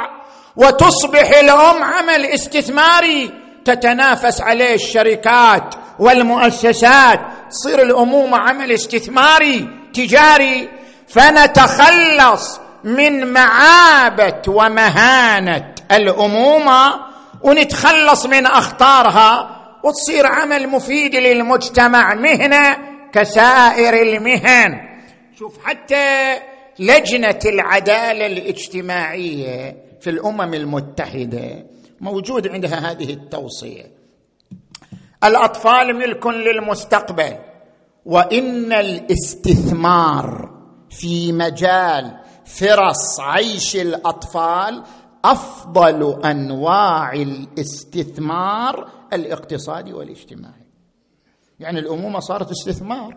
وتصبح 0.56 1.30
الأم 1.38 1.84
عمل 1.84 2.26
استثماري. 2.26 3.30
تتنافس 3.64 4.40
عليه 4.40 4.74
الشركات. 4.74 5.74
والمؤسسات 5.98 7.20
تصير 7.50 7.82
الأمومة 7.82 8.38
عمل 8.38 8.72
استثماري 8.72 9.68
تجاري. 9.94 10.68
فنتخلص 11.08 12.60
من 12.84 13.32
معابة 13.32 14.42
ومهانة 14.48 15.74
الأمومة 15.92 16.94
ونتخلص 17.42 18.26
من 18.26 18.46
أخطارها 18.46 19.58
وتصير 19.84 20.26
عمل 20.26 20.68
مفيد 20.68 21.14
للمجتمع 21.14 22.14
مهنة 22.14 22.76
كسائر 23.12 24.02
المهن. 24.02 24.80
شوف 25.38 25.64
حتى 25.64 26.38
لجنة 26.78 27.38
العدالة 27.46 28.26
الاجتماعية 28.26 29.76
في 30.00 30.10
الأمم 30.10 30.54
المتحدة 30.54 31.66
موجود 32.00 32.48
عندها 32.48 32.90
هذه 32.90 33.12
التوصية. 33.12 33.97
الأطفال 35.24 35.96
ملك 35.96 36.26
للمستقبل. 36.26 37.36
وإن 38.04 38.72
الاستثمار 38.72 40.50
في 40.90 41.32
مجال 41.32 42.20
فرص 42.44 43.20
عيش 43.20 43.76
الأطفال 43.76 44.82
أفضل 45.24 46.20
أنواع 46.24 47.12
الاستثمار 47.12 48.90
الاقتصادي 49.12 49.92
والاجتماعي. 49.92 50.66
يعني 51.60 51.78
الأمومة 51.80 52.20
صارت 52.20 52.50
استثمار. 52.50 53.16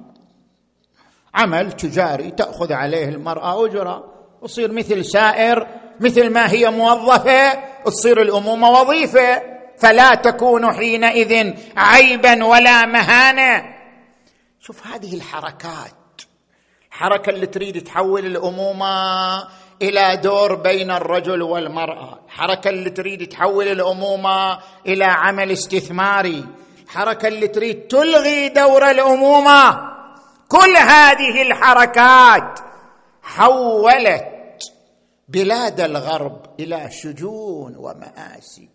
عمل 1.33 1.72
تجاري 1.72 2.31
تأخذ 2.31 2.74
عليه 2.74 3.09
المرأة 3.09 3.66
أجرة. 3.66 4.14
وتصير 4.42 4.72
مثل 4.72 5.05
سائر 5.05 5.68
مثل 6.00 6.29
ما 6.29 6.51
هي 6.51 6.72
موظفة 6.72 7.53
تصير 7.85 8.22
الأمومة 8.22 8.70
وظيفة. 8.70 9.50
فلا 9.81 10.15
تكون 10.15 10.74
حينئذ 10.74 11.53
عيبا 11.77 12.46
ولا 12.46 12.85
مهانه 12.85 13.75
شوف 14.59 14.87
هذه 14.87 15.15
الحركات 15.15 16.22
الحركة 16.89 17.29
اللي 17.29 17.48
تريد 17.48 17.83
تحول 17.83 18.25
الأمومة 18.25 19.48
إلى 19.81 20.17
دور 20.17 20.55
بين 20.55 20.91
الرجل 20.91 21.41
والمرأة 21.41 22.20
الحركة 22.25 22.70
اللي 22.70 22.89
تريد 22.89 23.27
تحول 23.27 23.67
الأمومة 23.67 24.59
إلى 24.87 25.05
عمل 25.05 25.51
استثماري 25.51 26.46
الحركة 26.91 27.27
اللي 27.27 27.48
تريد 27.48 27.87
تلغي 27.87 28.50
دور 28.50 28.91
الأمومة. 28.91 29.91
كل 30.48 30.77
هذه 30.77 31.41
الحركات 31.41 32.59
حولت 33.24 34.27
بلاد 35.27 35.79
الغرب 35.79 36.46
إلى 36.59 36.91
شجون 36.91 37.75
ومآسي. 37.77 38.70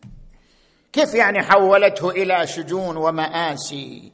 كيف 0.97 1.15
يعني 1.15 1.43
حولته 1.43 2.11
إلى 2.11 2.47
شجون 2.47 2.97
ومآسي؟ 2.97 4.13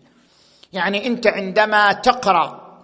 يعني 0.72 1.06
أنت 1.06 1.26
عندما 1.26 1.92
تقرأ 1.92 2.78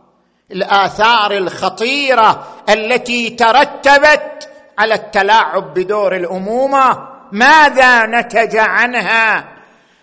الآثار 0.51 1.33
الخطيرة 1.33 2.47
التي 2.69 3.31
ترتبت 3.31 4.49
على 4.79 4.95
التلاعب 4.95 5.75
بدور 5.75 6.17
الأمومة 6.17 7.09
ماذا 7.33 8.07
نتج 8.07 8.57
عنها؟ 8.57 9.45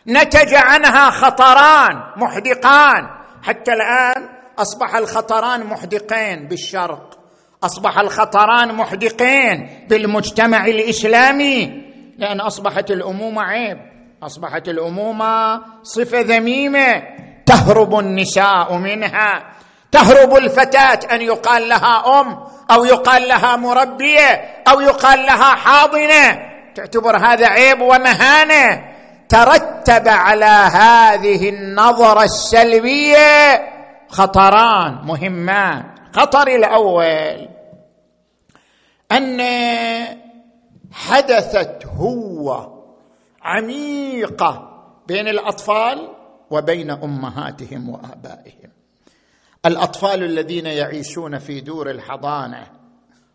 نتج 0.07 0.53
عنها 0.53 1.09
خطران 1.09 2.03
محدقان. 2.15 3.07
حتى 3.43 3.73
الآن 3.73 4.29
أصبح 4.59 4.95
الخطران 4.95 5.63
محدقين 5.63 6.47
بالشرق 6.47 7.19
أصبح 7.63 7.99
الخطران 7.99 8.75
محدقين 8.75 9.85
بالمجتمع 9.89 10.65
الإسلامي. 10.65 11.84
لأن 12.17 12.41
أصبحت 12.41 12.91
الأمومة 12.91 13.41
عيب. 13.41 13.77
أصبحت 14.23 14.67
الأمومة 14.67 15.61
صفة 15.83 16.21
ذميمة. 16.21 17.03
تهرب 17.45 17.99
النساء 17.99 18.73
منها. 18.73 19.43
تهرب 19.91 20.35
الفتاة 20.35 20.99
أن 21.15 21.21
يقال 21.21 21.69
لها 21.69 22.21
أم 22.21 22.37
أو 22.71 22.85
يقال 22.85 23.27
لها 23.27 23.55
مربية 23.55 24.63
أو 24.67 24.81
يقال 24.81 25.19
لها 25.19 25.55
حاضنة. 25.55 26.39
تعتبر 26.75 27.17
هذا 27.17 27.47
عيب 27.47 27.81
ومهانة. 27.81 28.95
ترتب 29.29 30.07
على 30.07 30.69
هذه 30.73 31.49
النظرة 31.49 32.23
السلبية 32.23 33.61
خطران 34.09 34.99
مهمان. 35.03 35.83
خطر 36.13 36.47
الأول 36.47 37.47
أن 39.11 39.41
حدثت 40.95 41.85
هوه 41.85 42.83
عميقة 43.43 44.71
بين 45.07 45.27
الأطفال 45.27 46.09
وبين 46.51 46.91
أمهاتهم 46.91 47.89
وآبائهم. 47.89 48.71
الأطفال 49.65 50.23
الذين 50.23 50.65
يعيشون 50.65 51.39
في 51.39 51.61
دور 51.61 51.89
الحضانة 51.89 52.67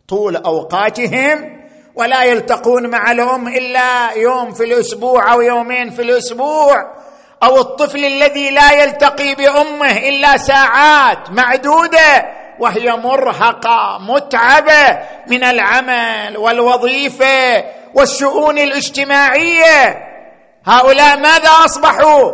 طول 0.07 0.35
أوقاتهم 0.35 1.61
ولا 1.95 2.23
يلتقون 2.23 2.89
مع 2.89 3.11
الام 3.11 3.47
إلا 3.47 4.11
يوم 4.11 4.51
في 4.51 4.63
الأسبوع 4.63 5.33
أو 5.33 5.41
يومين 5.41 5.89
في 5.89 6.01
الأسبوع 6.01 6.95
أو 7.43 7.59
الطفل 7.59 8.05
الذي 8.05 8.49
لا 8.49 8.83
يلتقي 8.83 9.35
بأمه 9.35 9.97
إلا 9.97 10.37
ساعات 10.37 11.29
معدودة 11.29 12.40
وهي 12.61 12.91
مرهقة 12.91 13.97
متعبة 14.01 14.99
من 15.27 15.43
العمل 15.43 16.37
والوظيفة 16.37 17.63
والشؤون 17.93 18.59
الاجتماعية. 18.59 20.07
هؤلاء 20.65 21.19
ماذا 21.19 21.49
أصبحوا؟ 21.65 22.31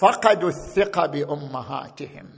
فقدوا 0.00 0.48
الثقة 0.48 1.06
بأمهاتهم. 1.06 2.28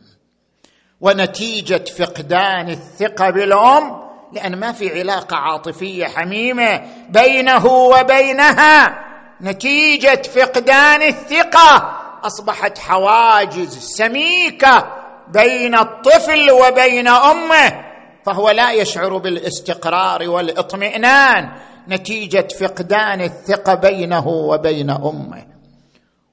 ونتيجة 1.00 1.84
فقدان 1.98 2.68
الثقة 2.68 3.30
بالأم 3.30 4.02
لأن 4.32 4.60
ما 4.60 4.72
في 4.72 5.00
علاقة 5.00 5.36
عاطفية 5.36 6.06
حميمة 6.06 6.82
بينه 7.08 7.66
وبينها. 7.66 9.04
نتيجة 9.40 10.22
فقدان 10.22 11.02
الثقة 11.02 11.98
أصبحت 12.24 12.78
حواجز 12.78 13.78
سميكة 13.78 15.01
بين 15.32 15.74
الطفل 15.74 16.50
وبين 16.50 17.08
أمه 17.08 17.84
فهو 18.24 18.50
لا 18.50 18.72
يشعر 18.72 19.16
بالاستقرار 19.16 20.28
والاطمئنان 20.28 21.48
نتيجة 21.88 22.48
فقدان 22.60 23.20
الثقة 23.20 23.74
بينه 23.74 24.28
وبين 24.28 24.90
أمه. 24.90 25.46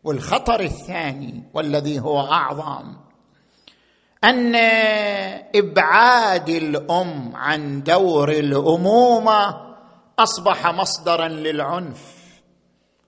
والخطر 0.03 0.59
الثاني 0.59 1.43
والذي 1.53 1.99
هو 1.99 2.19
أعظم 2.19 2.95
أن 4.23 4.55
إبعاد 5.55 6.49
الأم 6.49 7.31
عن 7.35 7.83
دور 7.83 8.31
الأمومة 8.31 9.55
أصبح 10.19 10.67
مصدرا 10.67 11.27
للعنف 11.27 12.01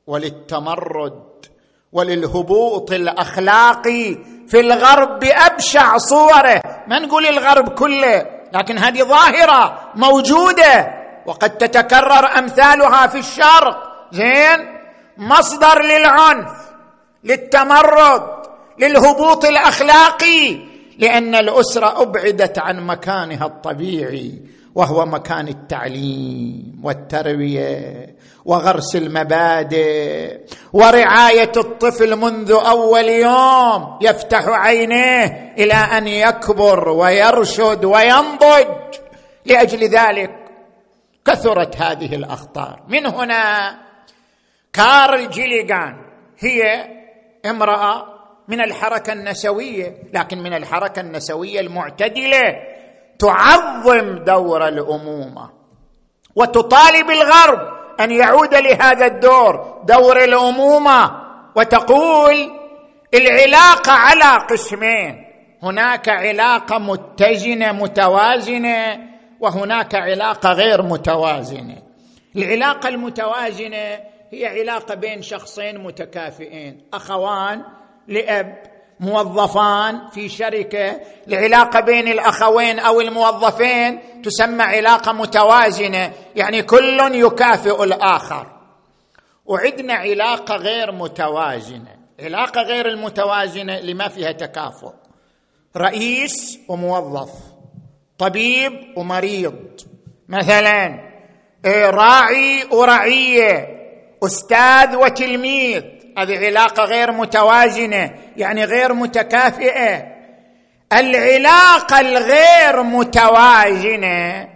وللتمرد 0.07 1.45
وللهبوط 1.91 2.91
الأخلاقي 2.91 4.17
في 4.51 4.59
الغرب 4.59 5.19
بأبشع 5.19 5.97
صوره. 5.97 6.61
ما 6.87 6.99
نقول 6.99 7.25
الغرب 7.25 7.69
كله؟ 7.69 8.25
لكن 8.53 8.77
هذه 8.77 9.03
ظاهرة 9.03 9.91
موجودة. 9.95 10.87
وقد 11.25 11.49
تتكرر 11.57 12.37
أمثالها 12.37 13.07
في 13.07 13.19
الشرق. 13.19 13.77
زين؟ 14.11 14.59
مصدر 15.17 15.81
للعنف 15.81 16.51
للتمرد 17.23 18.23
للهبوط 18.79 19.45
الأخلاقي. 19.45 20.59
لأن 20.99 21.35
الأسرة 21.35 22.01
أبعدت 22.01 22.59
عن 22.59 22.85
مكانها 22.85 23.45
الطبيعي 23.45 24.41
وهو 24.75 25.05
مكان 25.05 25.47
التعليم 25.47 26.81
والتربية. 26.83 28.15
وغرس 28.45 28.95
المبادئ. 28.95 30.39
ورعاية 30.73 31.51
الطفل 31.57 32.15
منذ 32.15 32.51
أول 32.51 33.09
يوم 33.09 33.99
يفتح 34.01 34.43
عينيه 34.47 35.53
إلى 35.57 35.73
أن 35.73 36.07
يكبر 36.07 36.89
ويرشد 36.89 37.85
وينضج. 37.85 38.67
لأجل 39.45 39.83
ذلك 39.83 40.31
كثرت 41.25 41.81
هذه 41.81 42.15
الأخطار. 42.15 42.83
من 42.87 43.05
هنا 43.05 43.71
كارل 44.73 45.29
جيليغان 45.29 45.95
هي 46.39 46.87
امرأة 47.45 48.05
من 48.47 48.61
الحركة 48.61 49.13
النسوية 49.13 49.97
لكن 50.13 50.37
من 50.37 50.53
الحركة 50.53 50.99
النسوية 50.99 51.59
المعتدلة 51.59 52.55
تعظم 53.19 54.23
دور 54.23 54.67
الأمومة 54.67 55.49
وتطالب 56.35 57.09
الغرب 57.09 57.80
أن 57.99 58.11
يعود 58.11 58.55
لهذا 58.55 59.05
الدور 59.05 59.81
دور 59.83 60.23
الأمومة. 60.23 61.21
وتقول 61.55 62.51
العلاقه 63.13 63.91
على 63.91 64.45
قسمين 64.49 65.25
هناك 65.63 66.09
علاقه 66.09 66.77
متزنه 66.77 67.71
متوازنة 67.71 68.99
وهناك 69.39 69.95
علاقه 69.95 70.51
غير 70.51 70.81
متوازنة. 70.81 71.77
العلاقة 72.35 72.89
المتوازنة 72.89 73.99
هي 74.31 74.59
علاقة 74.59 74.95
بين 74.95 75.21
شخصين 75.21 75.83
متكافئين 75.83 76.81
أخوان 76.93 77.61
لأب 78.07 78.63
موظفان 79.01 80.07
في 80.13 80.29
شركة 80.29 80.99
العلاقه 81.27 81.79
بين 81.79 82.07
الأخوين 82.07 82.79
أو 82.79 83.01
الموظفين 83.01 83.99
تسمى 84.23 84.63
علاقة 84.63 85.11
متوازنة 85.11 86.11
يعني 86.35 86.63
كل 86.63 86.99
يكافئ 87.11 87.83
الآخر. 87.83 88.47
وعندنا 89.45 89.93
علاقة 89.93 90.55
غير 90.55 90.91
متوازنة. 90.91 91.95
علاقة 92.19 92.61
غير 92.61 92.87
المتوازنة 92.87 93.77
اللي 93.77 93.93
ما 93.93 94.07
فيها 94.07 94.31
تكافؤ. 94.31 94.93
رئيس 95.77 96.59
وموظف 96.67 97.31
طبيب 98.17 98.73
ومريض. 98.97 99.81
مثلا 100.29 101.11
إيه، 101.65 101.89
راعي 101.89 102.63
ورعية 102.71 103.67
أستاذ 104.23 104.95
وتلميذ. 104.95 105.83
هذه 106.17 106.45
علاقة 106.45 106.83
غير 106.83 107.11
متوازنة 107.11 108.11
يعني 108.37 108.63
غير 108.65 108.93
متكافئة. 108.93 110.11
العلاقة 110.93 111.99
الغير 111.99 112.83
متوازنة 112.83 114.47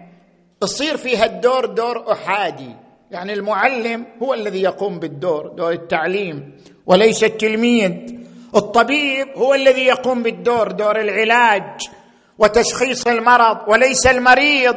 تصير 0.62 0.98
فيها 0.98 1.26
الدور 1.26 1.65
دور 1.65 2.12
أحادي 2.12 2.76
يعني 3.12 3.34
المعلم 3.34 4.06
هو 4.24 4.34
الذي 4.34 4.62
يقوم 4.62 5.00
بالدور 5.00 5.48
دور 5.48 5.72
التعليم 5.72 6.52
وليس 6.86 7.24
التلميذ 7.24 7.91
الطبيب 8.56 9.28
هو 9.36 9.54
الذي 9.54 9.86
يقوم 9.86 10.24
بالدور 10.24 10.72
دور 10.72 11.00
العلاج 11.00 11.63
وتشخيص 12.39 13.08
المرض 13.08 13.58
وليس 13.68 14.08
المريض. 14.08 14.76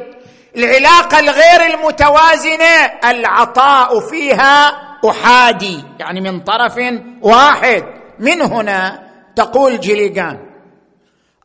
العلاقة 0.56 1.18
الغير 1.20 1.74
المتوازنة 1.74 2.84
العطاء 3.04 4.00
فيها 4.00 4.87
أحادي 5.04 5.84
يعني 6.00 6.20
من 6.20 6.40
طرف 6.40 6.78
واحد. 7.22 7.84
من 8.18 8.42
هنا 8.42 9.08
تقول 9.36 9.80
جليغان 9.80 10.38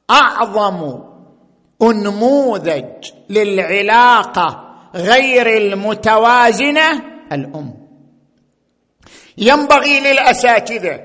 أعظم 0.09 0.99
انموذج 1.81 3.11
للعلاقة 3.29 4.63
غير 4.95 5.57
المتوازنة 5.57 7.01
الأم. 7.31 7.73
ينبغي 9.37 9.99
للأساتذة 9.99 10.99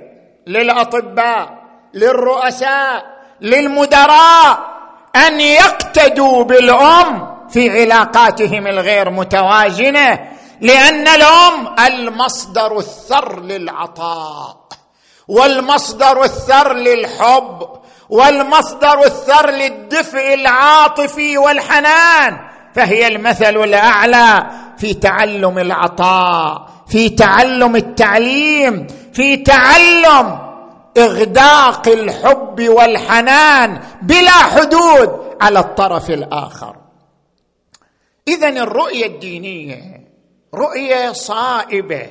للأطباء 0.46 1.58
للرؤساء 1.94 3.04
للمدراء 3.40 4.58
أن 5.16 5.40
يقتدوا 5.40 6.44
بالأم 6.44 7.38
في 7.48 7.70
علاقاتهم 7.70 8.66
الغير 8.66 9.10
متوازنة 9.10 10.28
لأن 10.60 11.08
الام 11.08 11.74
المصدر 11.86 12.78
الثر 12.78 13.40
للعطاء 13.40 14.68
والمصدر 15.28 16.24
الثر 16.24 16.72
للحب 16.72 17.68
والمصدر 18.08 19.04
الثر 19.04 19.50
للدفء 19.50 20.34
العاطفي 20.34 21.38
والحنان 21.38 22.38
فهي 22.74 23.06
المثل 23.06 23.56
الأعلى 23.56 24.50
في 24.78 24.94
تعلم 24.94 25.58
العطاء 25.58 26.68
في 26.88 27.08
تعلم 27.08 27.76
التعليم 27.76 28.86
في 29.12 29.36
تعلم 29.36 30.38
إغداق 30.98 31.88
الحب 31.88 32.68
والحنان 32.68 33.80
بلا 34.02 34.30
حدود 34.30 35.36
على 35.40 35.58
الطرف 35.58 36.10
الآخر. 36.10 36.76
اذا 38.28 38.48
الرؤية 38.48 39.06
الدينية 39.06 39.97
رؤية 40.54 41.12
صائبة 41.12 42.10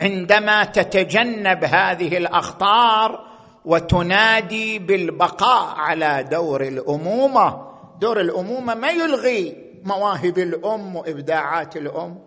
عندما 0.00 0.64
تتجنب 0.64 1.64
هذه 1.64 2.16
الأخطار 2.16 3.26
وتنادي 3.64 4.78
بالبقاء 4.78 5.74
على 5.76 6.28
دور 6.30 6.62
الأمومة. 6.62 7.70
دور 8.00 8.20
الأمومة 8.20 8.74
ما 8.74 8.90
يلغي 8.90 9.56
مواهب 9.84 10.38
الأم 10.38 10.96
وإبداعات 10.96 11.76
الأم. 11.76 12.18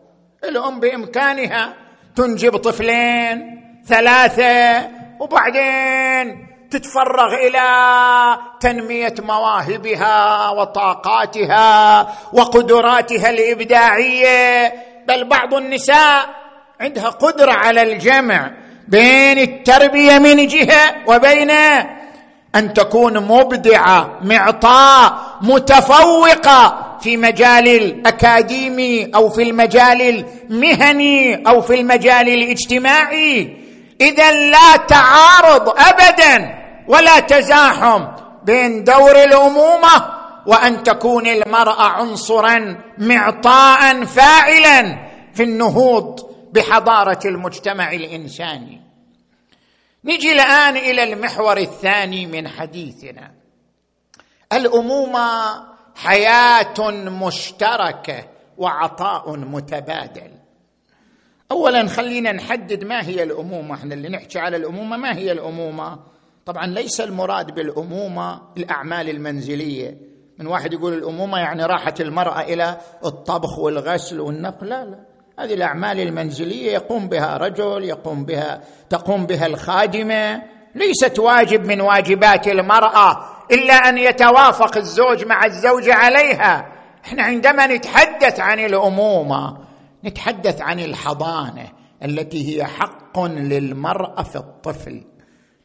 الأم 0.43 0.79
بإمكانها 0.79 1.73
تنجب 2.15 2.57
طفلين 2.57 3.61
ثلاثة 3.87 4.89
وبعدين 5.19 6.47
تتفرغ 6.71 7.33
إلى 7.33 7.67
تنمية 8.59 9.13
مواهبها 9.19 10.49
وطاقاتها 10.49 12.01
وقدراتها 12.33 13.29
الإبداعية 13.29 14.73
بل 15.07 15.23
بعض 15.23 15.53
النساء 15.53 16.25
عندها 16.81 17.09
قدرة 17.09 17.51
على 17.51 17.81
الجمع 17.81 18.51
بين 18.87 19.39
التربية 19.39 20.17
من 20.19 20.47
جهة 20.47 20.95
وبين 21.07 21.51
أن 22.55 22.73
تكون 22.73 23.19
مبدعة 23.19 24.19
معطاء 24.21 25.13
متفوقة 25.41 26.79
في 27.01 27.17
مجال 27.17 27.67
الأكاديمي 27.67 29.11
أو 29.15 29.29
في 29.29 29.43
المجال 29.43 30.25
المهني 30.49 31.47
أو 31.47 31.61
في 31.61 31.75
المجال 31.75 32.29
الاجتماعي. 32.29 33.57
إذا 34.01 34.31
لا 34.31 34.75
تعارض 34.87 35.69
ابدا 35.69 36.55
ولا 36.87 37.19
تزاحم 37.19 38.07
بين 38.43 38.83
دور 38.83 39.23
الأمومة 39.23 40.22
وأن 40.45 40.83
تكون 40.83 41.27
المراه 41.27 41.81
عنصرا 41.81 42.83
معطاء 42.97 44.05
فاعلا 44.05 45.09
في 45.33 45.43
النهوض 45.43 46.33
بحضارة 46.53 47.19
المجتمع 47.25 47.91
الإنساني. 47.91 48.81
نجي 50.05 50.31
الآن 50.31 50.77
إلى 50.77 51.13
المحور 51.13 51.57
الثاني 51.57 52.25
من 52.25 52.47
حديثنا. 52.47 53.31
الأمومة 54.53 55.53
حياة 55.95 56.91
مشتركة 57.09 58.27
وعطاء 58.57 59.37
متبادل. 59.37 60.31
اولا 61.51 61.87
خلينا 61.87 62.31
نحدد 62.31 62.83
ما 62.83 63.07
هي 63.07 63.23
الأمومة. 63.23 63.75
إحنا 63.75 63.93
اللي 63.93 64.09
نحكي 64.09 64.39
على 64.39 64.57
الأمومة 64.57 64.97
ما 64.97 65.17
هي 65.17 65.31
الأمومة؟ 65.31 65.99
طبعا 66.45 66.67
ليس 66.67 67.01
المراد 67.01 67.55
بالأمومة 67.55 68.41
الأعمال 68.57 69.09
المنزلية. 69.09 70.12
من 70.39 70.47
واحد 70.47 70.73
يقول 70.73 70.93
الأمومة 70.93 71.37
يعني 71.39 71.65
راحت 71.65 72.01
المرأة 72.01 72.41
إلى 72.41 72.77
الطبخ 73.05 73.59
والغسل 73.59 74.19
والنقل 74.19 74.67
لا 74.67 74.85
لا. 74.85 74.99
هذه 75.39 75.53
الأعمال 75.53 75.99
المنزلية 75.99 76.71
يقوم 76.71 77.09
بها 77.09 77.37
رجل 77.37 77.83
يقوم 77.83 78.25
بها 78.25 78.61
تقوم 78.89 79.25
بها 79.25 79.45
الخادمة. 79.45 80.41
ليست 80.75 81.19
واجب 81.19 81.65
من 81.65 81.81
واجبات 81.81 82.47
المرأة 82.47 83.25
إلا 83.51 83.73
أن 83.73 83.97
يتوافق 83.97 84.77
الزوج 84.77 85.25
مع 85.25 85.45
الزوجة 85.45 85.93
عليها. 85.93 86.73
إحنا 87.05 87.23
عندما 87.23 87.67
نتحدث 87.67 88.39
عن 88.39 88.59
الأمومة 88.59 89.57
نتحدث 90.05 90.61
عن 90.61 90.79
الحضانة 90.79 91.69
التي 92.03 92.57
هي 92.57 92.65
حق 92.65 93.19
للمرأة 93.19 94.23
في 94.23 94.35
الطفل. 94.35 95.03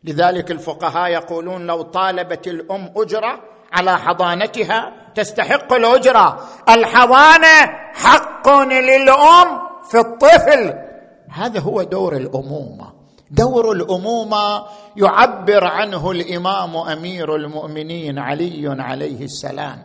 لذلك 0.04 0.50
الفقهاء 0.50 1.10
يقولون 1.10 1.66
لو 1.66 1.82
طالبت 1.82 2.46
الأم 2.46 2.92
أجرة 2.96 3.40
على 3.72 3.98
حضانتها 3.98 4.92
تستحق 5.14 5.72
الأجرة. 5.72 6.48
الحضانة 6.68 7.56
حق 7.94 8.48
للأم 8.62 9.48
في 9.90 9.98
الطفل. 9.98 10.74
هذا 11.30 11.60
هو 11.60 11.82
دور 11.82 12.16
الأمومة. 12.16 12.92
دور 13.30 13.72
الأمومة 13.72 14.64
يعبر 14.96 15.64
عنه 15.64 16.10
الإمام 16.10 16.76
أمير 16.76 17.36
المؤمنين 17.36 18.18
علي 18.18 18.76
عليه 18.78 19.24
السلام. 19.24 19.82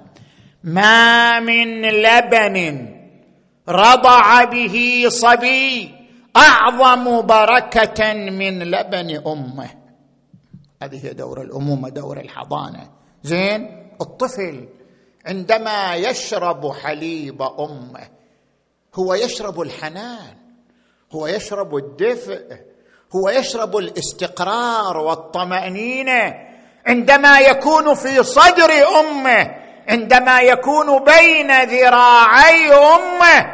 ما 0.64 1.40
من 1.40 1.82
لبن 1.82 2.88
رضع 3.70 4.44
به 4.44 5.06
صبي 5.08 5.96
أعظم 6.38 7.22
بركة 7.22 8.14
من 8.14 8.60
لبن 8.60 9.22
أمه. 9.28 9.70
هذه 10.84 11.06
هي 11.06 11.14
دور 11.14 11.42
الأمومة 11.42 11.90
دور 11.90 12.20
الحضانة. 12.20 13.03
زين؟ 13.24 13.90
الطفل 14.02 14.68
عندما 15.26 15.96
يشرب 15.96 16.72
حليب 16.72 17.42
أمه 17.42 18.10
هو 18.96 19.14
يشرب 19.14 19.62
الحنان 19.62 20.38
هو 21.12 21.28
يشرب 21.28 21.76
الدفء 21.76 22.42
هو 23.16 23.30
يشرب 23.30 23.78
الاستقرار 23.78 24.98
والطمأنينة. 24.98 26.34
عندما 26.86 27.40
يكون 27.40 27.94
في 27.94 28.24
صدر 28.24 28.72
أمه 29.00 29.56
عندما 29.88 30.42
يكون 30.42 31.04
بين 31.04 31.64
ذراعي 31.64 32.74
أمه 32.74 33.54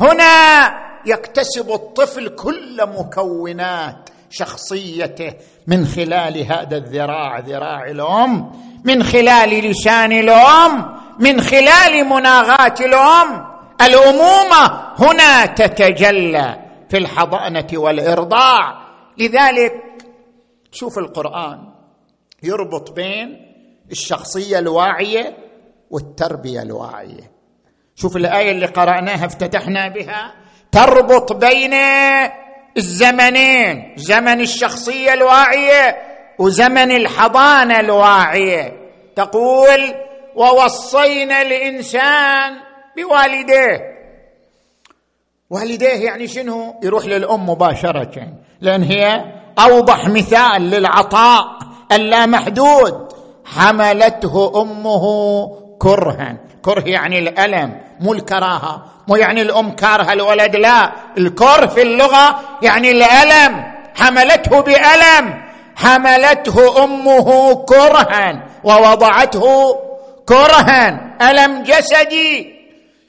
هنا 0.00 0.86
يكتسب 1.06 1.70
الطفل 1.70 2.28
كل 2.28 2.86
مكونات 2.86 4.10
شخصيته 4.30 5.34
من 5.66 5.86
خلال 5.86 6.52
هذا 6.52 6.76
الذراع 6.76 7.38
ذراع 7.38 7.90
الأم. 7.90 8.52
من 8.86 9.02
خلال 9.02 9.50
لسان 9.70 10.12
الأم 10.12 10.96
من 11.18 11.40
خلال 11.40 12.04
مناغاه 12.04 12.74
الأم. 12.80 13.46
الأمومة 13.82 14.92
هنا 14.98 15.46
تتجلى 15.46 16.58
في 16.90 16.96
الحضانة 16.96 17.66
والإرضاع. 17.72 18.86
لذلك 19.18 19.72
شوف 20.72 20.98
القرآن 20.98 21.58
يربط 22.42 22.92
بين 22.92 23.46
الشخصية 23.90 24.58
الواعية 24.58 25.36
والتربية 25.90 26.62
الواعية. 26.62 27.30
شوف 27.94 28.16
الآية 28.16 28.50
اللي 28.50 28.66
قرأناها 28.66 29.26
افتتحنا 29.26 29.88
بها. 29.88 30.34
تربط 30.72 31.32
بين 31.32 31.74
الزمنين 32.76 33.94
زمن 33.96 34.40
الشخصية 34.40 35.14
الواعية 35.14 35.96
وزمن 36.38 36.90
الحضانة 36.90 37.80
الواعية. 37.80 38.72
تقول 39.16 39.94
ووصينا 40.36 41.42
الإنسان 41.42 42.52
بوالديه. 42.96 43.96
والديه 45.50 46.04
يعني 46.04 46.28
شنو؟ 46.28 46.74
يروح 46.82 47.04
للأم 47.04 47.48
مباشرة 47.48 48.28
لأن 48.60 48.82
هي 48.82 49.24
أوضح 49.58 50.08
مثال 50.08 50.62
للعطاء 50.62 51.44
اللامحدود 51.92 53.12
حملته 53.44 54.62
أمه 54.62 55.02
كرها. 55.78 56.36
كره 56.62 56.82
يعني 56.86 57.18
الألم 57.18 57.80
مو 58.00 58.12
الكراهة. 58.12 58.84
مو 59.08 59.16
يعني 59.16 59.42
الأم 59.42 59.70
كارهة 59.70 60.12
الولد 60.12 60.56
لا. 60.56 60.92
الكره 61.18 61.66
في 61.66 61.82
اللغة 61.82 62.40
يعني 62.62 62.90
الألم. 62.90 63.64
حملته 63.96 64.60
بألم. 64.60 65.45
حملته 65.76 66.84
أمه 66.84 67.54
كرها 67.54 68.48
ووضعته 68.64 69.76
كرها 70.26 71.16
ألم 71.30 71.62
جسدي؟ 71.62 72.56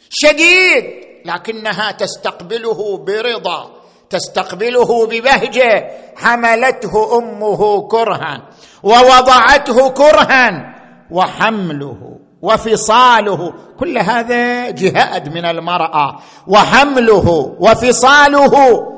شديد 0.10 0.84
لكنها 1.26 1.92
تستقبله 1.92 2.98
برضا 2.98 3.72
تستقبله 4.10 5.08
ببهجة. 5.08 5.92
حملته 6.18 7.18
أمه 7.18 7.88
كرها 7.88 8.42
ووضعته 8.84 9.90
كرها 9.90 10.76
وحمله 11.12 12.20
وفصاله. 12.42 13.54
كل 13.80 13.98
هذا 13.98 14.70
جهاد 14.70 15.30
من 15.30 15.46
المرأة. 15.46 16.20
وحمله 16.48 17.56
وفصاله 17.60 18.54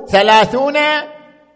ثلاثون 0.09 0.77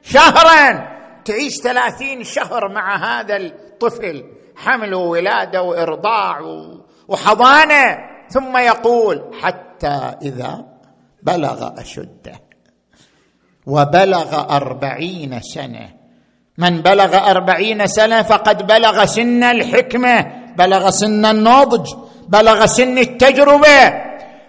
شهرا. 0.01 0.92
تعيش 1.25 1.61
ثلاثين 1.61 2.23
شهر 2.23 2.73
مع 2.73 2.95
هذا 2.95 3.37
الطفل 3.37 4.23
حمل 4.55 4.93
وولادة 4.93 5.61
وإرضاع 5.61 6.39
وحضانة. 7.07 7.97
ثم 8.29 8.57
يقول 8.57 9.31
حتى 9.41 10.15
إذا 10.21 10.65
بلغ 11.23 11.81
أشده. 11.81 12.39
وبلغ 13.67 14.55
أربعين 14.55 15.41
سنة. 15.41 15.89
من 16.57 16.81
بلغ 16.81 17.31
أربعين 17.31 17.87
سنة 17.87 18.21
فقد 18.21 18.67
بلغ 18.67 19.05
سن 19.05 19.43
الحكمة 19.43 20.25
بلغ 20.57 20.89
سن 20.89 21.25
النضج 21.25 21.93
بلغ 22.27 22.65
سن 22.65 22.97
التجربة. 22.97 24.03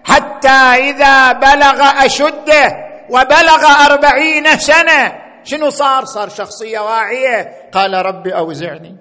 حتى 0.05 0.49
إذا 0.91 1.33
بلغ 1.33 1.83
أشده 2.05 2.77
وبلغ 3.11 3.63
أربعين 3.87 4.59
سنة 4.59 5.24
شنو 5.45 5.71
صار؟ 5.71 6.05
صار 6.05 6.29
شخصية 6.29 6.79
واعية. 6.79 7.71
قال 7.73 7.95
رب 7.95 8.27
أوزعني 8.27 8.97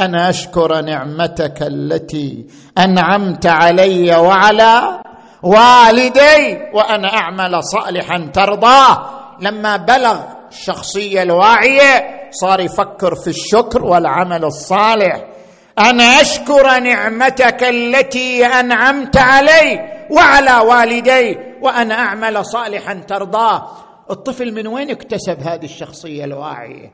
أن 0.00 0.14
أشكر 0.14 0.80
نعمتك 0.80 1.62
التي 1.62 2.46
أنعمت 2.78 3.46
علي 3.46 4.16
وعلى 4.16 5.02
والدي 5.42 6.58
وأن 6.74 7.04
أعمل 7.04 7.64
صالحا 7.64 8.30
ترضاه 8.34 9.10
لما 9.40 9.76
بلغ 9.76 10.20
الشخصية 10.50 11.22
الواعية 11.22 12.20
صار 12.30 12.60
يفكر 12.60 13.14
في 13.14 13.30
الشكر 13.30 13.84
والعمل 13.84 14.44
الصالح. 14.44 15.26
أن 15.78 16.00
أشكر 16.00 16.78
نعمتك 16.78 17.64
التي 17.64 18.46
أنعمت 18.46 19.16
علي 19.16 19.80
وعلى 20.10 20.58
والدي 20.58 21.38
وأن 21.62 21.92
أعمل 21.92 22.44
صالحا 22.44 22.94
ترضاه 22.94 23.89
الطفل 24.10 24.54
من 24.54 24.66
وين 24.66 24.90
اكتسب 24.90 25.40
هذه 25.40 25.64
الشخصية 25.64 26.24
الواعية؟ 26.24 26.92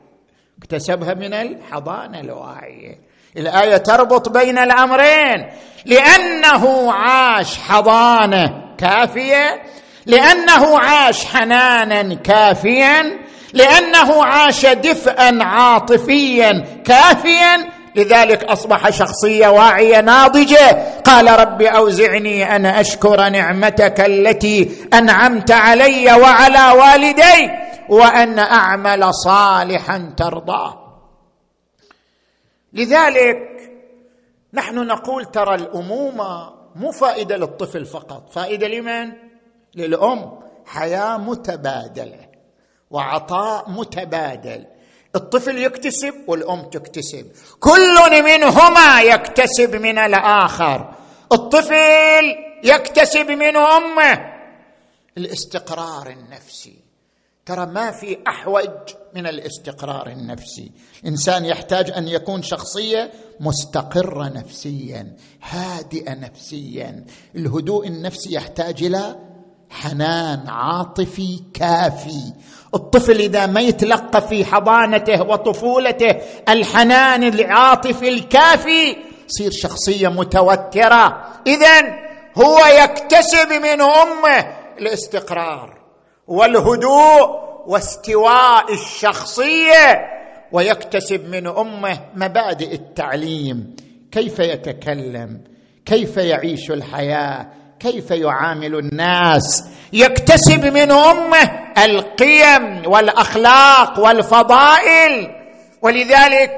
اكتسبها 0.59 1.13
من 1.13 1.33
الحضانة 1.33 2.19
الواعية. 2.19 2.95
الآية 3.37 3.77
تربط 3.77 4.29
بين 4.29 4.57
الأمرين. 4.57 5.49
لأنه 5.85 6.93
عاش 6.93 7.57
حضانة 7.57 8.75
كافية 8.77 9.61
لأنه 10.05 10.79
عاش 10.79 11.25
حنانا 11.25 12.15
كافيا 12.15 13.19
لأنه 13.53 14.25
عاش 14.25 14.65
دفئا 14.65 15.43
عاطفيا 15.43 16.63
كافيا 16.85 17.69
لذلك 17.97 18.43
أصبح 18.43 18.89
شخصية 18.89 19.47
واعية 19.47 20.01
ناضجة. 20.01 20.99
قال 21.01 21.39
رب 21.39 21.61
أوزعني 21.61 22.55
أن 22.55 22.65
أشكر 22.65 23.29
نعمتك 23.29 24.01
التي 24.01 24.87
أنعمت 24.93 25.51
علي 25.51 26.13
وعلى 26.13 26.79
والدي 26.79 27.49
وأن 27.89 28.39
أعمل 28.39 29.13
صالحا 29.13 30.13
ترضاه. 30.17 31.01
لذلك 32.73 33.37
نحن 34.53 34.87
نقول 34.87 35.25
ترى 35.25 35.55
الأمومة 35.55 36.53
مو 36.75 36.91
فائدة 36.91 37.37
للطفل 37.37 37.85
فقط 37.85 38.29
فائدة 38.31 38.67
لمن؟ 38.67 39.13
للأم. 39.75 40.39
حياة 40.65 41.17
متبادلة 41.17 42.27
وعطاء 42.91 43.69
متبادل. 43.69 44.65
الطفل 45.17 45.57
يكتسب 45.57 46.13
والأم 46.27 46.61
تكتسب. 46.69 47.31
كل 47.59 48.23
منهما 48.23 49.01
يكتسب 49.01 49.75
من 49.75 49.97
الآخر. 49.97 50.93
الطفل 51.31 52.35
يكتسب 52.63 53.31
من 53.31 53.55
أمه. 53.57 54.37
الاستقرار 55.17 56.09
النفسي. 56.09 56.87
ترى 57.45 57.65
ما 57.65 57.91
في 57.91 58.17
أحوج 58.27 58.69
من 59.15 59.27
الاستقرار 59.27 60.07
النفسي. 60.07 60.71
إنسان 61.05 61.45
يحتاج 61.45 61.91
أن 61.91 62.07
يكون 62.07 62.41
شخصية 62.41 63.11
مستقرة 63.39 64.29
نفسيا 64.29 65.15
هادئة 65.41 66.13
نفسيا. 66.13 67.05
الهدوء 67.35 67.87
النفسي 67.87 68.33
يحتاج 68.33 68.83
إلى 68.83 69.15
حنان 69.69 70.49
عاطفي 70.49 71.43
كافي. 71.53 72.33
الطفل 72.75 73.19
إذا 73.19 73.45
ما 73.45 73.61
يتلقى 73.61 74.21
في 74.21 74.45
حضانته 74.45 75.21
وطفولته 75.21 76.15
الحنان 76.49 77.23
العاطفي 77.23 78.09
الكافي 78.09 78.95
يصير 79.29 79.51
شخصية 79.51 80.07
متوتره 80.07 81.23
اذا 81.47 81.81
هو 82.37 82.59
يكتسب 82.83 83.53
من 83.53 83.81
أمه 83.81 84.47
الاستقرار 84.79 85.77
والهدوء 86.27 87.47
واستواء 87.67 88.73
الشخصية 88.73 90.17
ويكتسب 90.51 91.29
من 91.29 91.47
أمه 91.47 91.99
مبادئ 92.15 92.73
التعليم. 92.73 93.75
كيف 94.11 94.39
يتكلم؟ 94.39 95.41
كيف 95.85 96.17
يعيش 96.17 96.71
الحياة؟ 96.71 97.47
كيف 97.79 98.11
يعامل 98.11 98.75
الناس؟ 98.75 99.63
يكتسب 99.93 100.65
من 100.65 100.91
أمه 100.91 101.49
القيم 101.77 102.81
والأخلاق 102.85 103.99
والفضائل. 103.99 105.29
ولذلك 105.81 106.51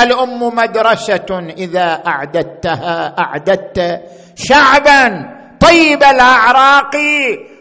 الأم 0.00 0.54
مدرسة 0.54 1.52
إذا 1.56 2.02
أعددتها 2.06 3.14
أعددت 3.18 4.00
شعبا 4.36 5.28
طيب 5.60 6.02
الأعراق 6.02 6.96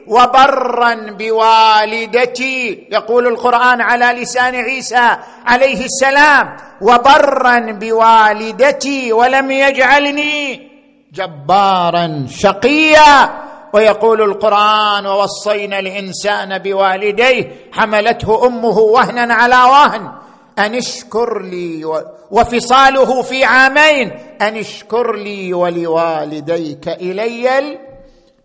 وبرا 0.07 0.95
بوالدتي. 1.19 2.88
يقول 2.91 3.27
القرآن 3.27 3.81
على 3.81 4.21
لسان 4.21 4.55
عيسى 4.55 5.17
عليه 5.45 5.86
السلام 5.86 6.57
وبرا 6.81 7.60
بوالدتي 7.71 9.13
ولم 9.13 9.51
يجعلني 9.51 10.71
جبارا 11.13 12.25
شقيا. 12.29 13.29
ويقول 13.73 14.21
القرآن 14.21 15.05
ووصينا 15.05 15.79
الإنسان 15.79 16.57
بوالديه 16.57 17.51
حملته 17.71 18.47
أمه 18.47 18.77
وهنا 18.79 19.34
على 19.34 19.55
وهن. 19.55 20.12
أن 20.60 20.75
اشكر 20.75 21.41
لي 21.41 21.86
وفصاله 22.31 23.21
في 23.21 23.43
عامين. 23.43 24.12
أن 24.41 24.57
اشكر 24.57 25.15
لي 25.15 25.53
ولوالديك 25.53 26.88
إلي 26.88 27.77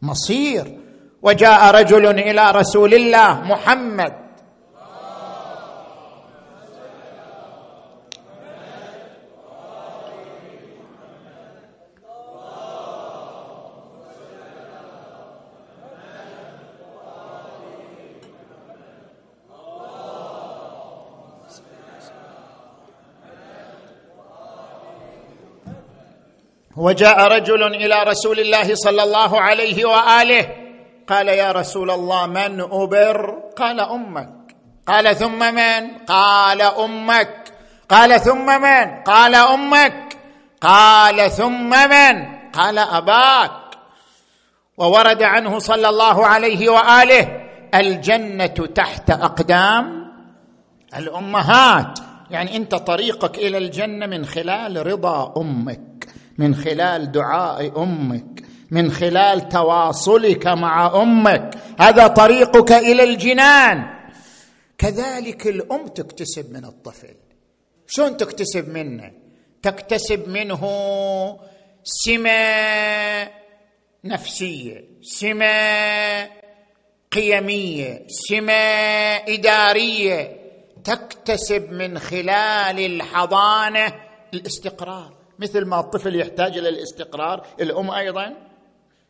المصير. 0.02 0.78
وجاء 1.22 1.70
رجل 1.74 2.06
إلى 2.06 2.50
رسول 2.50 2.94
الله 2.94 3.40
محمد 3.40 4.25
وجاء 26.76 27.20
رجل 27.20 27.62
إلى 27.74 28.02
رسول 28.02 28.40
الله 28.40 28.74
صلى 28.74 29.02
الله 29.02 29.40
عليه 29.40 29.84
وآله 29.84 30.48
قال 31.08 31.28
يا 31.28 31.52
رسول 31.52 31.90
الله 31.90 32.26
من 32.26 32.60
أبر؟ 32.60 33.34
قال 33.56 33.80
أمك 33.80 34.56
قال 34.86 35.16
ثم 35.16 35.54
من؟ 35.54 35.88
قال 36.06 36.62
أمك 36.62 37.52
قال 37.88 38.20
ثم 38.20 38.46
من؟ 38.62 39.02
قال 39.02 39.34
أمك 39.34 40.16
قال 40.60 41.30
ثم 41.30 41.70
من؟ 41.70 42.36
قال 42.52 42.78
أباك 42.78 43.50
وورد 44.78 45.22
عنه 45.22 45.58
صلى 45.58 45.88
الله 45.88 46.26
عليه 46.26 46.68
وآله 46.68 47.28
الجنة 47.74 48.46
تحت 48.46 49.10
أقدام 49.10 50.12
الأمهات 50.96 51.98
يعني 52.30 52.56
أنت 52.56 52.74
طريقك 52.74 53.38
إلى 53.38 53.58
الجنة 53.58 54.06
من 54.06 54.26
خلال 54.26 54.86
رضا 54.86 55.34
أمك. 55.36 55.95
من 56.38 56.54
خلال 56.54 57.12
دعاء 57.12 57.82
أمك 57.82 58.42
من 58.70 58.92
خلال 58.92 59.48
تواصلك 59.48 60.46
مع 60.46 61.02
أمك. 61.02 61.54
هذا 61.80 62.06
طريقك 62.06 62.72
إلى 62.72 63.04
الجنان. 63.04 63.86
كذلك 64.78 65.46
الأم 65.46 65.86
تكتسب 65.86 66.52
من 66.52 66.64
الطفل. 66.64 67.14
شلون 67.86 68.16
تكتسب 68.16 68.68
منه؟ 68.68 69.12
تكتسب 69.62 70.28
منه 70.28 70.62
سمة 71.84 73.30
نفسية 74.04 74.84
سمة 75.02 76.28
قيمية 77.12 78.06
سمة 78.08 78.52
إدارية. 79.28 80.36
تكتسب 80.84 81.72
من 81.72 81.98
خلال 81.98 82.86
الحضانة 82.86 83.92
الاستقرار. 84.34 85.25
مثل 85.38 85.64
ما 85.64 85.80
الطفل 85.80 86.20
يحتاج 86.20 86.58
إلى 86.58 86.68
الاستقرار 86.68 87.46
الأم 87.60 87.90
أيضا 87.90 88.34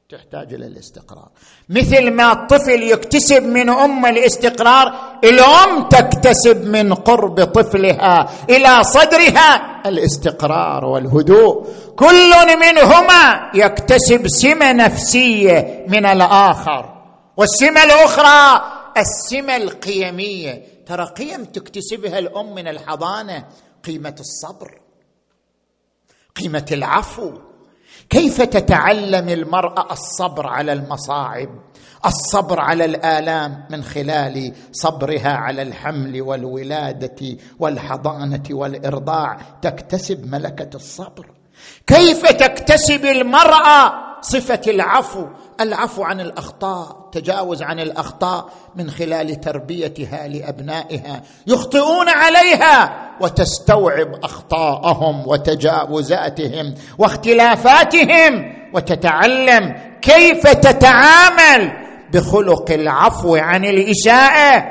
تحتاج 0.09 0.55
إلى 0.55 0.67
الاستقرار. 0.67 1.29
مثل 1.69 2.11
ما 2.11 2.33
الطفل 2.33 2.83
يكتسب 2.83 3.43
من 3.43 3.69
أم 3.69 4.07
الاستقرار 4.07 5.19
الأم 5.25 5.89
تكتسب 5.89 6.65
من 6.65 6.95
قرب 6.95 7.45
طفلها 7.45 8.31
إلى 8.51 8.83
صدرها 8.83 9.83
الاستقرار 9.87 10.85
والهدوء. 10.85 11.67
كل 11.97 12.31
منهما 12.61 13.51
يكتسب 13.55 14.29
سمة 14.29 14.73
نفسية 14.73 15.85
من 15.89 16.07
الآخر. 16.07 17.03
والسمة 17.37 17.83
الأخرى 17.83 18.62
السمة 18.97 19.57
القيمية. 19.57 20.62
ترى 20.87 21.05
قيم 21.05 21.45
تكتسبها 21.45 22.19
الأم 22.19 22.55
من 22.55 22.69
الحضانة؟ 22.69 23.45
قيمة 23.85 24.17
الصبر. 24.21 24.86
قيمه 26.40 26.66
العفو. 26.72 27.33
كيف 28.11 28.42
تتعلم 28.42 29.29
المرأة 29.29 29.92
الصبر 29.92 30.46
على 30.46 30.72
المصاعب؟ 30.72 31.49
الصبر 32.07 32.61
على 32.61 32.85
الآلام 32.85 33.66
من 33.70 33.85
خلال 33.85 34.53
صبرها 34.72 35.33
على 35.33 35.62
الحمل 35.62 36.22
والولادة 36.22 37.37
والحضانة 37.59 38.42
والإرضاع. 38.51 39.38
تكتسب 39.62 40.33
ملكة 40.33 40.77
الصبر. 40.77 41.27
كيف 41.87 42.27
تكتسب 42.27 43.05
المرأة 43.05 43.92
صفة 44.20 44.61
العفو؟ 44.66 45.27
العفو 45.61 46.03
عن 46.03 46.20
الأخطاء. 46.20 47.06
تجاوز 47.16 47.62
عن 47.62 47.81
الأخطاء 47.81 48.48
من 48.74 48.90
خلال 48.90 49.40
تربيتها 49.40 50.29
لأبنائها 50.29 51.22
يخطئون 51.46 52.09
عليها 52.09 53.07
وتستوعب 53.20 54.24
أخطاءهم 54.24 55.29
وتجاوزاتهم 55.29 56.74
واختلافاتهم 56.98 58.55
وتتعلم 58.74 59.76
كيف 60.02 60.46
تتعامل 60.46 61.72
بخلق 62.12 62.70
العفو 62.70 63.37
عن 63.37 63.64
الاساءه 63.64 64.64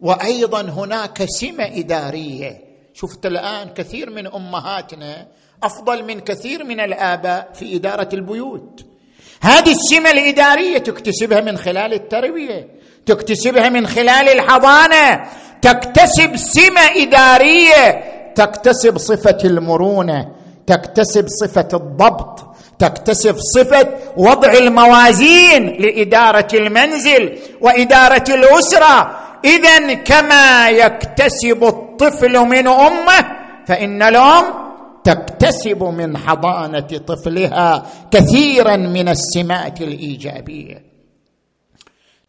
وأيضا 0.00 0.60
هناك 0.62 1.24
سمة 1.24 1.64
إدارية. 1.64 2.68
شفت 2.94 3.26
الآن 3.26 3.68
كثير 3.68 4.10
من 4.10 4.26
أمهاتنا 4.26 5.26
أفضل 5.62 6.04
من 6.04 6.20
كثير 6.20 6.64
من 6.64 6.80
الآباء 6.80 7.52
في 7.54 7.76
إدارة 7.76 8.08
البيوت. 8.12 8.87
هذه 9.42 9.70
السمة 9.70 10.10
الإدارية 10.10 10.78
تكتسبها 10.78 11.40
من 11.40 11.58
خلال 11.58 11.92
التربيه 11.92 12.68
تكتسبها 13.06 13.68
من 13.68 13.86
خلال 13.86 14.28
الحضانة 14.28 15.24
تكتسب 15.62 16.36
سمة 16.36 16.80
إدارية 16.96 18.04
تكتسب 18.34 18.98
صفة 18.98 19.38
المرونة 19.44 20.28
تكتسب 20.66 21.26
صفة 21.28 21.68
الضبط 21.74 22.44
تكتسب 22.78 23.36
صفة 23.38 23.88
وضع 24.16 24.52
الموازين 24.52 25.66
لإدارة 25.66 26.48
المنزل 26.54 27.38
وإدارة 27.60 28.24
الأسرة. 28.28 29.18
اذا 29.44 29.94
كما 29.94 30.68
يكتسب 30.68 31.64
الطفل 31.64 32.38
من 32.38 32.68
أمه 32.68 33.24
فإن 33.66 34.02
الام 34.02 34.44
تكتسب 35.08 35.82
من 35.82 36.18
حضانة 36.18 36.80
طفلها 36.80 37.86
كثيرا 38.10 38.76
من 38.76 39.08
السمات 39.08 39.80
الإيجابية. 39.80 40.84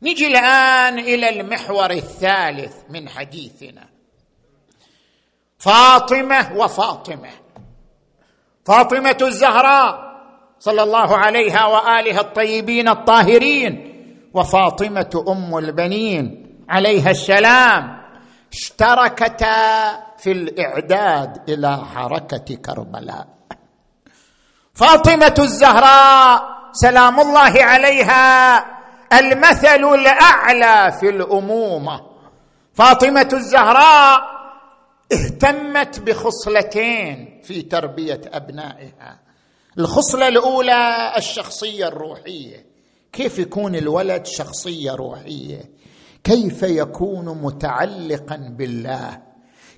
نجي 0.01 0.27
الآن 0.27 0.99
إلى 0.99 1.29
المحور 1.29 1.91
الثالث 1.91 2.75
من 2.89 3.09
حديثنا. 3.09 3.85
فاطمة 5.57 6.53
وفاطمة. 6.55 7.29
فاطمة 8.65 9.17
الزهراء 9.21 10.09
صلى 10.59 10.83
الله 10.83 11.17
عليها 11.17 11.65
واله 11.65 12.19
الطيبين 12.19 12.87
الطاهرين 12.89 13.73
وفاطمة 14.33 15.25
أم 15.27 15.57
البنين 15.57 16.55
عليها 16.69 17.11
السلام 17.11 18.01
اشتركتا 18.53 20.08
في 20.19 20.31
الإعداد 20.31 21.49
إلى 21.49 21.77
حركة 21.77 22.55
كربلاء. 22.55 23.27
فاطمة 24.73 25.33
الزهراء 25.39 26.43
سلام 26.71 27.19
الله 27.19 27.63
عليها 27.63 28.57
المثل 29.19 29.83
الأعلى 29.93 30.91
في 30.99 31.09
الأمومة. 31.09 32.01
فاطمة 32.73 33.29
الزهراء 33.33 34.21
اهتمت 35.13 35.99
بخصلتين 35.99 37.41
في 37.43 37.61
تربية 37.61 38.21
أبنائها. 38.25 39.19
الخصلة 39.77 40.27
الأولى 40.27 41.13
الشخصية 41.17 41.87
الروحية. 41.87 42.65
كيف 43.13 43.39
يكون 43.39 43.75
الولد 43.75 44.25
شخصية 44.25 44.91
روحية؟ 44.91 45.61
كيف 46.23 46.63
يكون 46.63 47.25
متعلقا 47.41 48.55
بالله؟ 48.57 49.28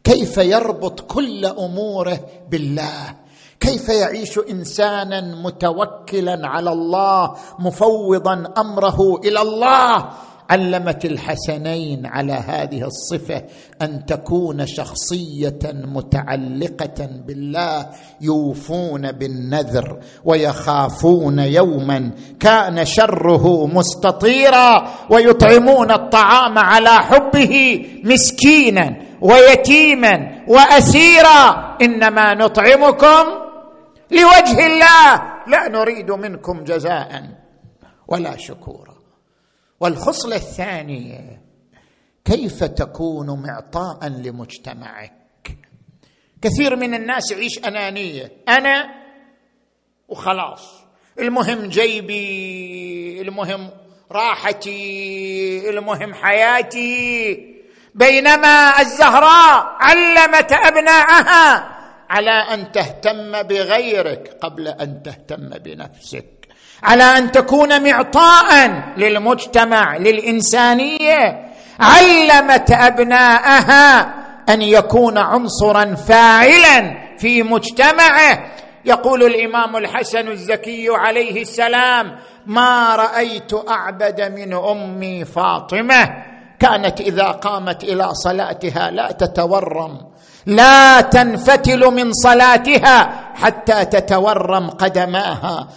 كيف 0.03 0.37
يربط 0.37 0.99
كل 0.99 1.45
أموره 1.45 2.19
بالله؟ 2.49 3.15
كيف 3.59 3.89
يعيش 3.89 4.39
إنسانا 4.49 5.35
متوكلا 5.35 6.47
على 6.47 6.71
الله 6.71 7.33
مفوضا 7.59 8.43
أمره 8.57 9.19
إلى 9.25 9.41
الله؟ 9.41 10.09
علمت 10.49 11.05
الحسنين 11.05 12.05
على 12.05 12.33
هذه 12.33 12.83
الصفة 12.83 13.43
أن 13.81 14.05
تكون 14.05 14.65
شخصية 14.65 15.59
متعلقة 15.73 17.09
بالله 17.27 17.89
يوفون 18.21 19.11
بالنذر 19.11 19.99
ويخافون 20.25 21.39
يوما. 21.39 22.11
كان 22.39 22.85
شره 22.85 23.67
مستطيرا 23.67 24.87
ويطعمون 25.09 25.91
الطعام 25.91 26.57
على 26.57 26.89
حبه 26.89 27.85
مسكينا. 28.03 29.10
ويتيما 29.21 30.45
وأسيرا 30.47 31.77
إنما 31.81 32.33
نطعمكم 32.33 33.25
لوجه 34.11 34.65
الله. 34.65 35.15
لا 35.47 35.67
نريد 35.69 36.11
منكم 36.11 36.63
جزاء 36.63 37.29
ولا 38.07 38.37
شكورا. 38.37 38.95
والخصله 39.79 40.35
الثانية 40.35 41.41
كيف 42.25 42.63
تكون 42.63 43.43
معطاء 43.43 44.07
لمجتمعك؟ 44.07 45.11
كثير 46.41 46.75
من 46.75 46.93
الناس 46.93 47.31
يعيش 47.31 47.59
أنانية. 47.65 48.31
أنا 48.49 49.01
وخلاص. 50.07 50.81
المهم 51.19 51.69
جيبي 51.69 53.21
المهم 53.21 53.69
راحتي 54.11 55.69
المهم 55.69 56.13
حياتي. 56.13 57.50
بينما 57.95 58.81
الزهراء 58.81 59.77
علمت 59.79 60.51
أبناءها 60.51 61.67
على 62.09 62.31
أن 62.53 62.71
تهتم 62.71 63.43
بغيرك 63.43 64.37
قبل 64.41 64.67
أن 64.67 65.03
تهتم 65.03 65.49
بنفسك 65.49 66.25
على 66.83 67.03
أن 67.03 67.31
تكون 67.31 67.83
معطاء 67.83 68.71
للمجتمع 68.97 69.97
للإنسانية. 69.97 71.51
علمت 71.79 72.71
أبناءها 72.71 74.13
أن 74.49 74.61
يكون 74.61 75.17
عنصرا 75.17 75.95
فاعلا 75.95 76.97
في 77.17 77.43
مجتمعه. 77.43 78.51
يقول 78.85 79.23
الإمام 79.23 79.77
الحسن 79.77 80.27
الزكي 80.27 80.87
عليه 80.89 81.41
السلام 81.41 82.19
ما 82.45 82.95
رأيت 82.95 83.53
أعبد 83.69 84.21
من 84.21 84.53
أمي 84.53 85.25
فاطمة 85.25 86.30
كانت 86.61 87.01
إذا 87.01 87.27
قامت 87.27 87.83
إلى 87.83 88.13
صلاتها 88.13 88.91
لا 88.91 89.11
تتورم 89.11 90.11
لا 90.45 91.01
تنفتل 91.01 91.85
من 91.91 92.13
صلاتها 92.13 92.97
حتى 93.35 93.85
تتورم 93.85 94.69
قدماها 94.69 95.67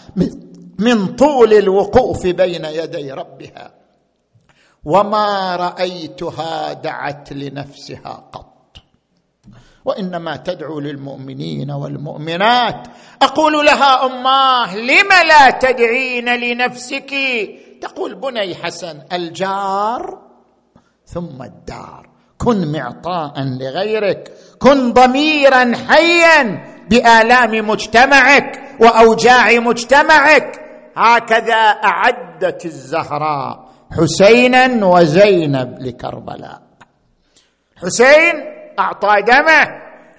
من 0.79 1.07
طول 1.07 1.53
الوقوف 1.53 2.27
بين 2.27 2.65
يدي 2.65 3.13
ربها. 3.13 3.71
وما 4.85 5.57
رأيتها 5.57 6.73
دعت 6.73 7.33
لنفسها 7.33 8.25
قط. 8.33 8.77
وإنما 9.85 10.37
تدعو 10.37 10.81
للمؤمنين 10.81 11.71
والمؤمنات. 11.71 12.87
أقول 13.23 13.67
لها 13.67 14.07
اماه 14.07 14.77
لم 14.77 15.09
لا 15.29 15.51
تدعين 15.51 16.29
لنفسك؟ 16.37 17.15
تقول 17.81 18.15
بني 18.15 18.55
حسن 18.55 19.03
الجار 19.13 20.25
ثم 21.15 21.43
الدار. 21.43 22.09
كن 22.39 22.73
معطاء 22.73 23.33
لغيرك. 23.61 24.33
كن 24.59 24.93
ضميرا 24.93 25.73
حيا 25.89 26.65
بآلام 26.91 27.69
مجتمعك 27.69 28.61
وأوجاع 28.81 29.53
مجتمعك. 29.59 30.61
هكذا 30.97 31.55
أعدت 31.85 32.65
الزهراء 32.65 33.69
حسينا 33.97 34.87
وزينب 34.87 35.79
لكربلاء. 35.81 36.63
حسين 37.83 38.35
أعطى 38.79 39.23
دمه. 39.23 39.65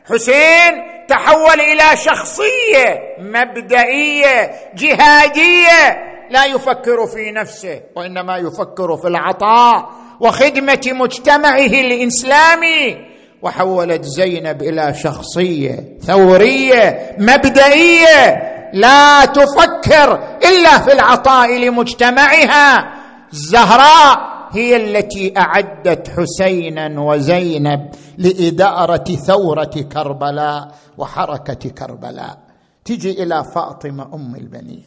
حسين 0.09 0.73
تحول 1.07 1.59
إلى 1.59 1.97
شخصية 1.97 3.15
مبدئية 3.19 4.51
جهادية. 4.75 5.81
لا 6.29 6.45
يفكر 6.45 7.07
في 7.07 7.31
نفسه 7.31 7.81
وإنما 7.95 8.37
يفكر 8.37 8.97
في 8.97 9.07
العطاء. 9.07 10.04
وخدمة 10.19 10.81
مجتمعه 10.85 11.65
الإسلامي. 11.65 13.15
وحولت 13.41 14.03
زينب 14.03 14.61
إلى 14.61 14.93
شخصية 14.93 15.97
ثورية 16.01 17.15
مبدئية 17.19 18.51
لا 18.73 19.25
تفكر 19.25 20.37
إلا 20.49 20.79
في 20.79 20.93
العطاء 20.93 21.57
لمجتمعها. 21.59 22.93
الزهراء 23.33 24.35
هي 24.51 24.75
التي 24.75 25.33
أعدت 25.37 26.07
حسينا 26.07 27.01
وزينب 27.01 27.89
لإدارة 28.17 29.15
ثورة 29.15 29.85
كربلاء 29.93 30.75
وحركة 30.97 31.69
كربلاء. 31.69 32.37
تجي 32.85 33.23
إلى 33.23 33.43
فاطمة 33.55 34.13
أم 34.13 34.35
البنين. 34.35 34.85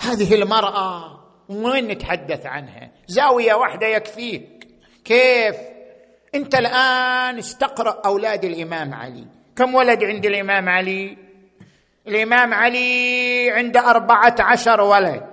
هذه 0.00 0.34
المرأة 0.34 1.21
وين 1.52 1.88
نتحدث 1.88 2.46
عنها؟ 2.46 2.90
زاوية 3.06 3.54
واحدة 3.54 3.86
يكفيك. 3.86 4.68
كيف؟ 5.04 5.56
أنت 6.34 6.54
الآن 6.54 7.38
استقرأ 7.38 8.00
أولاد 8.06 8.44
الإمام 8.44 8.94
علي. 8.94 9.26
كم 9.56 9.74
ولد 9.74 10.04
عند 10.04 10.26
الإمام 10.26 10.68
علي؟ 10.68 11.16
الإمام 12.08 12.54
علي 12.54 13.50
عنده 13.50 13.90
أربعة 13.90 14.36
عشر 14.40 14.80
ولد. 14.80 15.26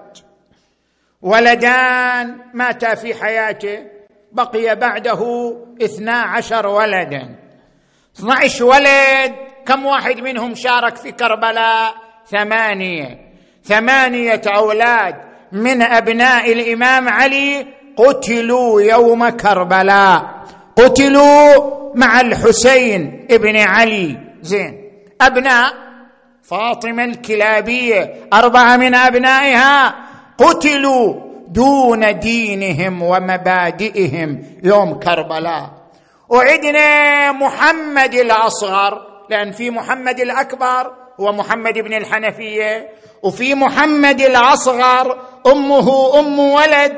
ولدان 1.22 2.38
ماتا 2.54 2.96
في 2.96 3.14
حياته 3.14 3.86
بقي 4.32 4.76
بعده 4.76 5.22
اثنا 5.82 6.18
عشر 6.18 6.68
ولدا. 6.68 7.36
اثنا 8.16 8.34
عشر 8.34 8.66
ولد 8.66 9.36
كم 9.66 9.86
واحد 9.86 10.20
منهم 10.20 10.56
شارك 10.56 10.96
في 10.96 11.12
كربلاء؟ 11.12 11.94
ثمانية. 12.26 13.34
ثمانية 13.64 14.42
أولاد. 14.48 15.29
من 15.52 15.82
أبناء 15.82 16.52
الإمام 16.52 17.10
علي 17.10 17.66
قتلوا 17.98 18.82
يوم 18.82 19.30
كربلاء. 19.30 20.46
قتلوا 20.78 21.80
مع 21.96 22.22
الحسين 22.22 23.28
ابن 23.32 23.58
علي. 23.58 24.18
زين. 24.42 24.92
أبناء 25.22 25.74
فاطمة 26.44 27.04
الكلابية 27.04 28.14
أربعة 28.34 28.78
من 28.78 28.96
أبنائها 28.96 29.96
قتلوا 30.38 31.16
دون 31.48 32.20
دينهم 32.20 33.02
ومبادئهم 33.02 34.44
يوم 34.64 35.00
كربلاء. 35.00 35.70
وعدنا 36.30 37.32
محمد 37.32 38.14
الأصغر 38.14 39.02
لأن 39.30 39.52
في 39.52 39.70
محمد 39.70 40.20
الأكبر 40.20 40.99
هو 41.20 41.32
محمد 41.32 41.74
بن 41.74 41.94
الحنفية 41.94 42.90
وفي 43.24 43.56
محمد 43.56 44.22
الأصغر 44.22 45.18
أمه 45.48 46.20
أم 46.20 46.40
ولد 46.40 46.94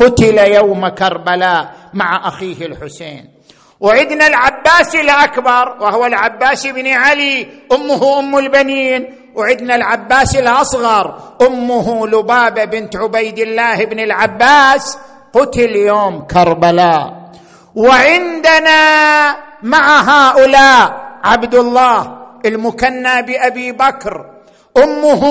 قتل 0.00 0.38
يوم 0.38 0.88
كربلاء 0.88 1.72
مع 1.94 2.28
أخيه 2.28 2.66
الحسين. 2.66 3.28
وعدنا 3.80 4.26
العباس 4.26 4.96
الأكبر 4.96 5.76
وهو 5.80 6.06
العباس 6.06 6.66
بن 6.66 6.86
علي 6.86 7.46
أمه 7.72 8.18
أم 8.18 8.38
البنين. 8.38 9.14
وعدنا 9.34 9.74
العباس 9.74 10.36
الأصغر 10.36 11.20
أمه 11.42 12.06
لبابة 12.06 12.64
بنت 12.64 12.96
عبيد 12.96 13.38
الله 13.38 13.84
بن 13.84 14.00
العباس 14.00 14.98
قتل 15.34 15.76
يوم 15.76 16.26
كربلاء. 16.26 17.30
وعندنا 17.74 19.36
مع 19.62 20.00
هؤلاء 20.00 21.06
عبد 21.24 21.54
الله 21.54 22.15
المكنى 22.46 23.22
بأبي 23.22 23.72
بكر. 23.72 24.30
أمه 24.76 25.22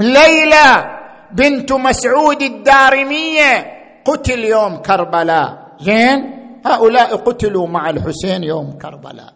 ليلى 0.00 0.98
بنت 1.32 1.72
مسعود 1.72 2.42
الدارمية. 2.42 3.74
قتل 4.04 4.44
يوم 4.44 4.76
كربلاء. 4.76 5.76
زين؟ 5.80 6.34
هؤلاء 6.66 7.16
قتلوا 7.16 7.66
مع 7.66 7.90
الحسين 7.90 8.44
يوم 8.44 8.78
كربلاء. 8.78 9.34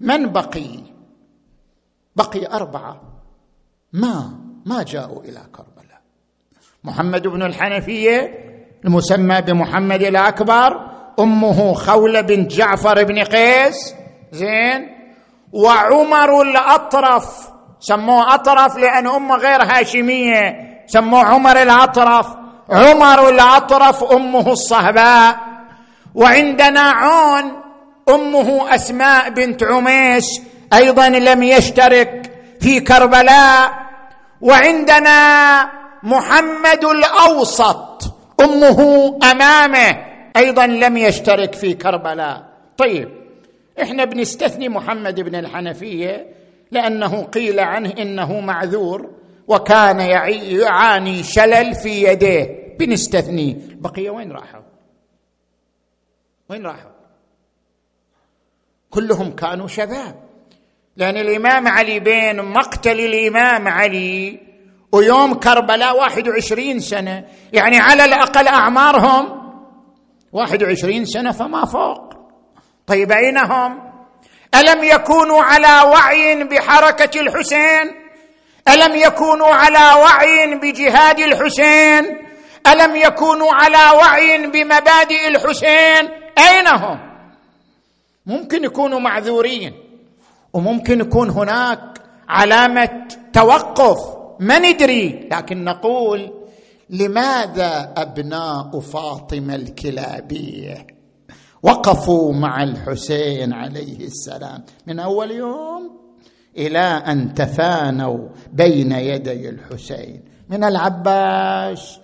من 0.00 0.32
بقي؟ 0.32 0.68
بقي 2.16 2.46
أربعة. 2.46 3.00
ما 3.92 4.30
ما 4.66 4.82
جاءوا 4.82 5.22
إلى 5.22 5.40
كربلاء. 5.52 6.00
محمد 6.84 7.26
بن 7.26 7.42
الحنفية 7.42 8.34
المسمى 8.84 9.40
بمحمد 9.40 10.02
الأكبر. 10.02 10.92
أمه 11.18 11.74
خولة 11.74 12.20
بنت 12.20 12.50
جعفر 12.50 13.04
بن 13.04 13.18
قيس. 13.18 13.94
زين؟ 14.32 14.91
وعمر 15.52 16.42
الأطرف. 16.42 17.48
سموه 17.80 18.34
أطرف 18.34 18.76
لأن 18.76 19.06
امه 19.06 19.36
غير 19.36 19.62
هاشمية. 19.62 20.56
سموه 20.86 21.24
عمر 21.24 21.62
الأطرف. 21.62 22.26
عمر 22.70 23.28
الأطرف 23.28 24.04
أمه 24.04 24.52
الصهباء. 24.52 25.36
وعندنا 26.14 26.80
عون 26.80 27.52
أمه 28.08 28.74
أسماء 28.74 29.30
بنت 29.30 29.62
عميس 29.62 30.42
أيضا 30.72 31.08
لم 31.08 31.42
يشترك 31.42 32.32
في 32.60 32.80
كربلاء. 32.80 33.70
وعندنا 34.40 35.70
محمد 36.02 36.84
الأوسط 36.84 38.14
أمه 38.40 38.80
أمامه 39.30 39.96
أيضا 40.36 40.66
لم 40.66 40.96
يشترك 40.96 41.54
في 41.54 41.74
كربلاء. 41.74 42.42
طيب 42.78 43.21
إحنا 43.82 44.04
بنستثني 44.04 44.68
محمد 44.68 45.20
بن 45.20 45.34
الحنفية 45.34 46.34
لأنه 46.70 47.22
قيل 47.24 47.60
عنه 47.60 47.90
إنه 47.98 48.40
معذور 48.40 49.10
وكان 49.48 50.00
يعاني 50.00 51.22
شلل 51.22 51.74
في 51.74 52.02
يديه. 52.02 52.62
بنستثني. 52.78 53.76
بقيه 53.80 54.10
وين 54.10 54.32
راحوا؟ 54.32 54.62
وين 56.50 56.66
راحوا؟ 56.66 56.90
كلهم 58.90 59.30
كانوا 59.30 59.66
شباب. 59.66 60.22
لأن 60.96 61.16
الإمام 61.16 61.68
علي 61.68 62.00
بين 62.00 62.42
مقتل 62.44 63.00
الإمام 63.00 63.68
علي 63.68 64.40
ويوم 64.92 65.34
كربلاء 65.34 65.96
واحد 65.98 66.28
وعشرين 66.28 66.78
سنة 66.80 67.24
يعني 67.52 67.78
على 67.78 68.04
الأقل 68.04 68.48
أعمارهم 68.48 69.42
واحد 70.32 70.62
وعشرين 70.62 71.04
سنة 71.04 71.32
فما 71.32 71.64
فوق. 71.64 72.11
طيب 72.86 73.12
أين 73.12 73.38
هم 73.38 73.92
ألم 74.54 74.84
يكونوا 74.84 75.42
على 75.42 75.88
وعي 75.90 76.44
بحركة 76.44 77.20
الحسين؟ 77.20 77.94
ألم 78.68 78.96
يكونوا 78.96 79.46
على 79.54 80.00
وعي 80.00 80.54
بجهاد 80.54 81.18
الحسين؟ 81.18 82.18
ألم 82.66 82.96
يكونوا 82.96 83.52
على 83.52 83.96
وعي 83.98 84.46
بمبادئ 84.46 85.28
الحسين؟ 85.28 86.08
أين 86.38 86.66
هم؟ 86.66 86.98
ممكن 88.26 88.64
يكونوا 88.64 89.00
معذورين 89.00 89.74
وممكن 90.52 91.00
يكون 91.00 91.30
هناك 91.30 91.80
علامة 92.28 93.08
توقف. 93.32 93.98
ما 94.40 94.58
ندري 94.58 95.28
لكن 95.32 95.64
نقول 95.64 96.32
لماذا 96.90 97.92
أبناء 97.96 98.80
فاطمة 98.80 99.54
الكلابية؟ 99.54 100.86
وقفوا 101.62 102.32
مع 102.32 102.62
الحسين 102.62 103.52
عليه 103.52 104.06
السلام. 104.06 104.64
من 104.86 105.00
أول 105.00 105.30
يوم 105.30 106.00
إلى 106.58 106.78
أن 106.78 107.34
تفانوا 107.34 108.28
بين 108.52 108.92
يدي 108.92 109.48
الحسين. 109.48 110.24
من 110.48 110.64
العباس 110.64 111.98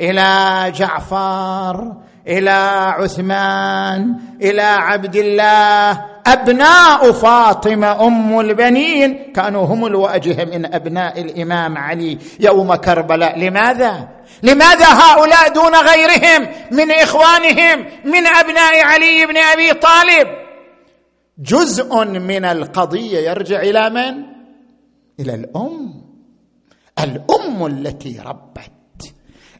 إلى 0.00 0.72
جعفر 0.74 2.02
إلى 2.28 2.50
عثمان 2.98 4.16
إلى 4.42 4.62
عبد 4.62 5.16
الله 5.16 6.11
أبناء 6.26 7.12
فاطمة 7.12 8.06
أم 8.06 8.40
البنين 8.40 9.32
كانوا 9.32 9.66
هم 9.66 9.86
الواجهه 9.86 10.44
من 10.44 10.74
أبناء 10.74 11.20
الإمام 11.20 11.78
علي 11.78 12.18
يوم 12.40 12.74
كربلاء. 12.74 13.38
لماذا؟ 13.38 14.08
لماذا 14.42 14.86
هؤلاء 14.86 15.48
دون 15.48 15.74
غيرهم 15.74 16.48
من 16.70 16.90
إخوانهم 16.90 17.86
من 18.04 18.26
أبناء 18.26 18.84
علي 18.84 19.26
بن 19.26 19.36
أبي 19.36 19.72
طالب؟ 19.72 20.28
جزء 21.38 22.04
من 22.04 22.44
القضية 22.44 23.18
يرجع 23.30 23.60
إلى 23.60 23.90
من؟ 23.90 24.22
إلى 25.20 25.34
الأم. 25.34 26.02
الأم 26.98 27.66
التي 27.66 28.20
ربت. 28.26 29.12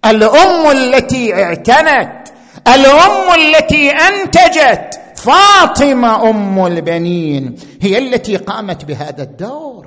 الأم 0.04 0.70
التي 0.70 1.34
اعتنت. 1.34 2.28
الأم 2.68 3.34
التي 3.34 3.90
أنتجت. 3.90 5.01
فاطمة 5.22 6.30
أم 6.30 6.66
البنين 6.66 7.56
هي 7.82 7.98
التي 7.98 8.36
قامت 8.36 8.84
بهذا 8.84 9.22
الدور. 9.22 9.86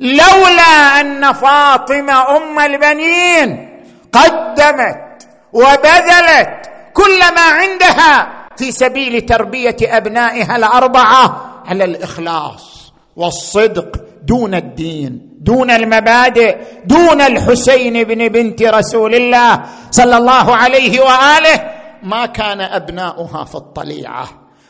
لولا 0.00 1.00
أن 1.00 1.32
فاطمة 1.32 2.36
أم 2.36 2.58
البنين 2.58 3.68
قدمت 4.12 5.28
وبذلت 5.52 6.70
كل 6.94 7.18
ما 7.18 7.40
عندها 7.40 8.28
في 8.56 8.72
سبيل 8.72 9.20
تربية 9.20 9.76
أبنائها 9.82 10.56
الأربعة 10.56 11.54
على 11.66 11.84
الإخلاص 11.84 12.92
والصدق 13.16 13.96
دون 14.22 14.54
الدين 14.54 15.28
دون 15.40 15.70
المبادئ 15.70 16.56
دون 16.84 17.20
الحسين 17.20 18.04
بن 18.04 18.28
بنت 18.28 18.62
رسول 18.62 19.14
الله 19.14 19.62
صلى 19.90 20.16
الله 20.16 20.56
عليه 20.56 21.00
وآله. 21.00 21.70
ما 22.02 22.26
كان 22.26 22.60
أبناؤها 22.60 23.44
في 23.44 23.54
الطليعة. 23.54 24.28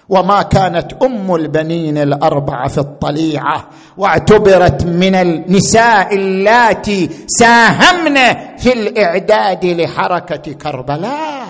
وما 0.09 0.43
كانت 0.43 0.93
أم 1.03 1.35
البنين 1.35 1.99
الأربعة 1.99 2.69
في 2.69 2.79
الطليعة 2.79 3.69
واعتبرت 3.97 4.85
من 4.87 5.15
النساء 5.15 6.15
اللاتي 6.15 7.11
ساهمن 7.27 8.17
في 8.59 8.73
الإعداد 8.73 9.65
لحركة 9.65 10.53
كربلاء. 10.53 11.49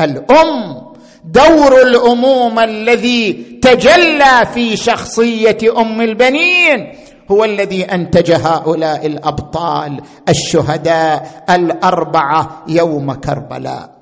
الأم 0.00 0.82
دور 1.24 1.82
الامومه 1.82 2.64
الذي 2.64 3.32
تجلى 3.62 4.46
في 4.54 4.76
شخصية 4.76 5.58
أم 5.78 6.00
البنين 6.00 6.94
هو 7.30 7.44
الذي 7.44 7.84
أنتج 7.84 8.32
هؤلاء 8.32 9.06
الأبطال 9.06 10.00
الشهداء 10.28 11.44
الأربعة 11.50 12.62
يوم 12.68 13.12
كربلاء. 13.12 14.01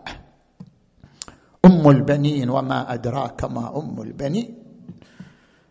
أم 1.64 1.90
البنين 1.90 2.50
وما 2.50 2.94
أدراك 2.94 3.44
ما 3.44 3.72
أم 3.76 4.02
البنين. 4.02 4.54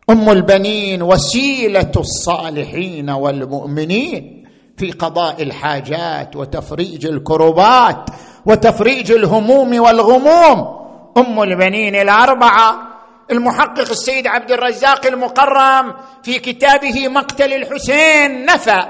أم 0.09 0.29
البنين 0.29 1.01
وسيلة 1.01 1.91
الصالحين 1.97 3.09
والمؤمنين 3.09 4.45
في 4.77 4.91
قضاء 4.91 5.43
الحاجات 5.43 6.35
وتفريج 6.35 7.05
الكربات 7.05 8.09
وتفريج 8.45 9.11
الهموم 9.11 9.79
والغموم. 9.79 10.79
أم 11.17 11.41
البنين 11.43 11.95
الأربعة 11.95 12.89
المحقق 13.31 13.89
السيد 13.89 14.27
عبد 14.27 14.51
الرزاق 14.51 15.05
المقرم 15.05 15.93
في 16.23 16.39
كتابه 16.39 17.07
مقتل 17.07 17.53
الحسين 17.53 18.45
نفى. 18.45 18.83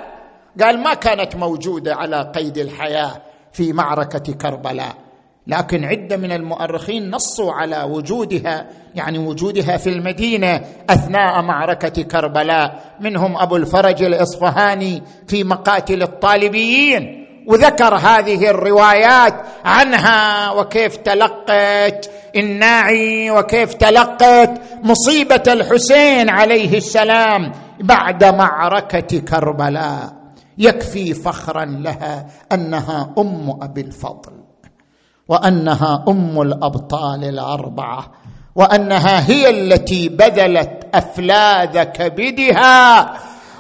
قال 0.62 0.80
ما 0.84 0.94
كانت 0.94 1.36
موجودة 1.36 1.96
على 1.96 2.32
قيد 2.36 2.58
الحياة 2.58 3.22
في 3.52 3.74
معركة 3.74 4.34
كربلاء. 4.34 5.09
لكن 5.50 5.84
عدة 5.86 6.18
من 6.18 6.32
المؤرخين 6.32 7.12
نصوا 7.12 7.52
على 7.54 7.84
وجودها 7.84 8.68
يعني 8.96 9.18
وجودها 9.18 9.78
في 9.78 9.90
المدينة 9.90 10.62
أثناء 10.90 11.42
معركة 11.42 12.04
كربلاء. 12.04 12.96
منهم 13.00 13.38
أبو 13.38 13.56
الفرج 13.56 14.04
الإصفهاني 14.04 15.04
في 15.28 15.44
مقاتل 15.44 16.02
الطالبيين 16.02 17.26
وذكر 17.48 17.96
هذه 17.96 18.50
الروايات 18.50 19.34
عنها 19.66 20.52
وكيف 20.52 20.96
تلقت 20.96 22.10
الناعي 22.36 23.32
وكيف 23.32 23.74
تلقت 23.74 24.62
مصيبة 24.84 25.44
الحسين 25.48 26.30
عليه 26.30 26.78
السلام 26.78 27.52
بعد 27.80 28.24
معركة 28.24 29.20
كربلاء. 29.20 30.14
يكفي 30.58 31.14
فخرا 31.14 31.66
لها 31.66 32.28
أنها 32.52 33.14
أم 33.18 33.58
أبي 33.62 33.82
الفضل. 33.82 34.39
وأنها 35.30 36.04
أم 36.08 36.42
الأبطال 36.42 37.24
الأربعة 37.24 38.12
وأنها 38.56 39.30
هي 39.30 39.50
التي 39.50 40.10
بذلت 40.10 40.88
أفلاذ 40.94 41.84
كبدها 41.84 43.12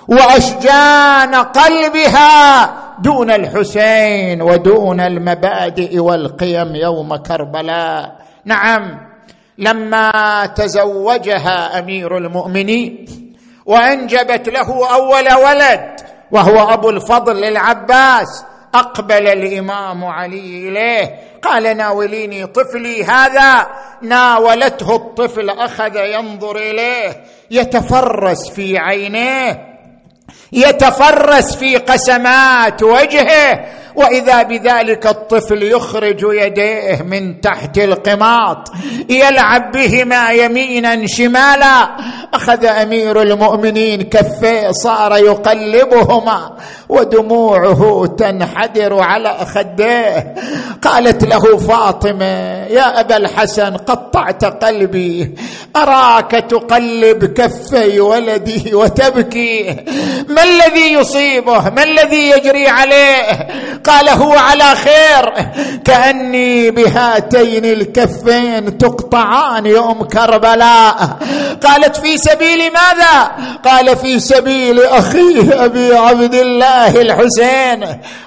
وأشجان 0.07 1.35
قلبها 1.35 2.73
دون 2.99 3.31
الحسين 3.31 4.41
ودون 4.41 4.99
المبادئ 4.99 5.99
والقيم 5.99 6.75
يوم 6.75 7.15
كربلاء. 7.15 8.15
نعم 8.45 9.09
لما 9.57 10.45
تزوجها 10.55 11.79
أمير 11.79 12.17
المؤمنين 12.17 13.05
وأنجبت 13.65 14.49
له 14.49 14.95
أول 14.95 15.33
ولد 15.45 15.99
وهو 16.31 16.73
أبو 16.73 16.89
الفضل 16.89 17.43
العباس 17.43 18.45
أقبل 18.75 19.27
الإمام 19.27 20.05
علي 20.05 20.69
إليه. 20.69 21.19
قال 21.43 21.77
ناوليني 21.77 22.45
طفلي 22.45 23.03
هذا. 23.03 23.67
ناولته 24.01 24.95
الطفل 24.95 25.49
أخذ 25.49 25.95
ينظر 25.95 26.55
إليه. 26.57 27.23
يتفرس 27.51 28.49
في 28.49 28.77
عينيه. 28.77 29.79
يتفرس 30.51 31.55
في 31.55 31.77
قسمات 31.77 32.83
وجهه. 32.83 33.65
وإذا 33.99 34.43
بذلك 34.43 35.07
الطفل 35.07 35.63
يخرج 35.63 36.23
يديه 36.23 37.01
من 37.01 37.41
تحت 37.41 37.77
القماط 37.77 38.71
يلعب 39.09 39.71
بهما 39.71 40.31
يمينا 40.31 41.07
شمالا 41.07 41.89
أخذ 42.33 42.65
أمير 42.65 43.21
المؤمنين 43.21 44.01
كفيه 44.01 44.71
صار 44.71 45.17
يقلبهما 45.17 46.57
ودموعه 46.89 48.15
تنحدر 48.17 48.99
على 48.99 49.37
خديه. 49.55 50.35
قالت 50.81 51.23
له 51.23 51.57
فاطمة 51.57 52.65
يا 52.69 52.99
أبا 52.99 53.17
الحسن 53.17 53.77
قطعت 53.77 54.45
قلبي 54.45 55.35
أراك 55.75 56.31
تقلب 56.31 57.25
كفي 57.25 57.99
ولدي 57.99 58.75
وتبكي 58.75 59.75
ما 60.29 60.43
الذي 60.43 60.93
يصيبه؟ 60.93 61.69
ما 61.69 61.83
الذي 61.83 62.29
يجري 62.29 62.67
عليه؟ 62.67 63.47
قال 63.89 64.09
هو 64.09 64.33
على 64.33 64.75
خير. 64.75 65.33
كأني 65.85 66.71
بهاتين 66.71 67.65
الكفين 67.65 68.77
تقطعان 68.77 69.65
يوم 69.65 70.03
كربلاء. 70.03 71.17
قالت 71.63 71.97
في 71.97 72.17
سبيل 72.17 72.59
ماذا؟ 72.73 73.31
قال 73.65 73.97
في 73.97 74.19
سبيل 74.19 74.83
اخيه 74.83 75.65
أبي 75.65 75.95
عبد 75.95 76.33
الله 76.33 77.01
الحسين. 77.01 77.85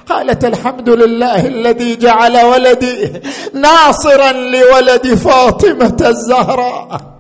قالت 0.09 0.45
الحمد 0.45 0.89
لله 0.89 1.47
الذي 1.47 1.97
جعل 1.97 2.37
ولدي 2.45 3.13
ناصرا 3.55 4.33
لولد 4.33 5.15
فاطمة 5.15 5.97
الزهراء. 6.01 7.12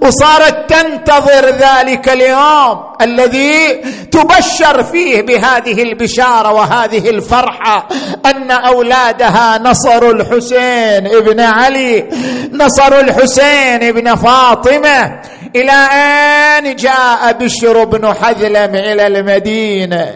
وصارت 0.00 0.72
تنتظر 0.72 1.46
ذلك 1.50 2.08
اليوم 2.08 2.84
الذي 3.00 3.74
تبشر 4.12 4.82
فيه 4.84 5.22
بهذه 5.22 5.82
البشارة 5.82 6.52
وهذه 6.52 7.10
الفرحة 7.10 7.88
أن 8.26 8.50
أولادها 8.50 9.58
نصروا 9.58 10.12
الحسين 10.12 11.06
ابن 11.06 11.40
علي 11.40 12.08
نصروا 12.52 13.00
الحسين 13.00 13.82
ابن 13.82 14.14
فاطمة 14.14 15.20
إلى 15.56 15.72
أن 15.72 16.76
جاء 16.76 17.32
بشر 17.32 17.84
بن 17.84 18.14
حذلم 18.14 18.74
إلى 18.74 19.06
المدينة. 19.06 20.10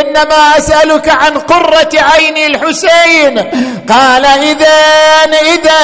إنما 0.00 0.58
أسألك 0.58 1.08
عن 1.08 1.38
قرة 1.38 1.88
عين 1.94 2.54
الحسين. 2.54 3.38
قال 3.88 4.26
اذا 4.26 4.78
اذا 5.54 5.82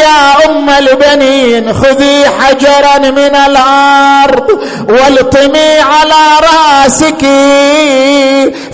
يا 0.00 0.46
أم 0.46 0.70
البنين 0.70 1.72
خذي 1.74 2.28
حجرا 2.40 2.98
من 2.98 3.34
الأرض 3.36 4.50
والطمي 4.88 5.78
على 5.78 6.24
رأسك 6.42 7.22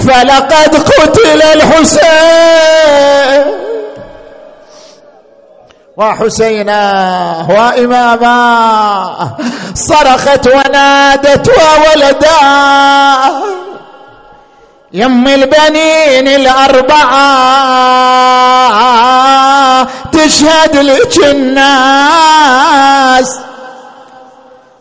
فلقد 0.09 0.77
قتل 0.77 1.43
الحسين. 1.43 1.98
حسين 2.03 3.45
وحسينا 5.97 7.47
وإماما 7.51 9.37
صرخت 9.75 10.47
ونادت 10.47 11.49
وولدا 11.49 12.39
يم 14.93 15.29
البنين 15.29 16.29
الأربعة 16.29 17.19
تشهد 20.13 20.77
لك 20.77 21.25
الناس 21.27 22.59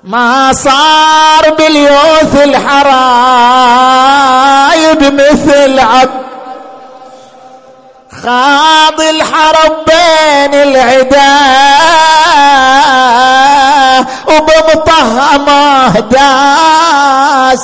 ما 0.04 0.54
صار 0.54 1.54
باليوث 1.58 2.44
الحرايب 2.44 2.88
مثل 5.14 5.80
عبد 5.80 6.28
خاض 8.26 9.02
الحرب 9.02 9.86
بين 9.86 10.54
العدا 10.54 11.38
وبمطهمه 14.28 16.00
داس 16.00 17.62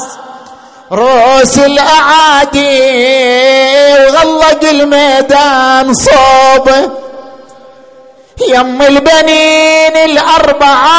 روس 0.92 1.58
الأعادي 1.58 2.94
وغلق 4.00 4.64
الميدان 4.70 5.94
صوبه 5.94 6.90
يم 8.50 8.82
البنين 8.82 9.98
الأربعة 9.98 10.94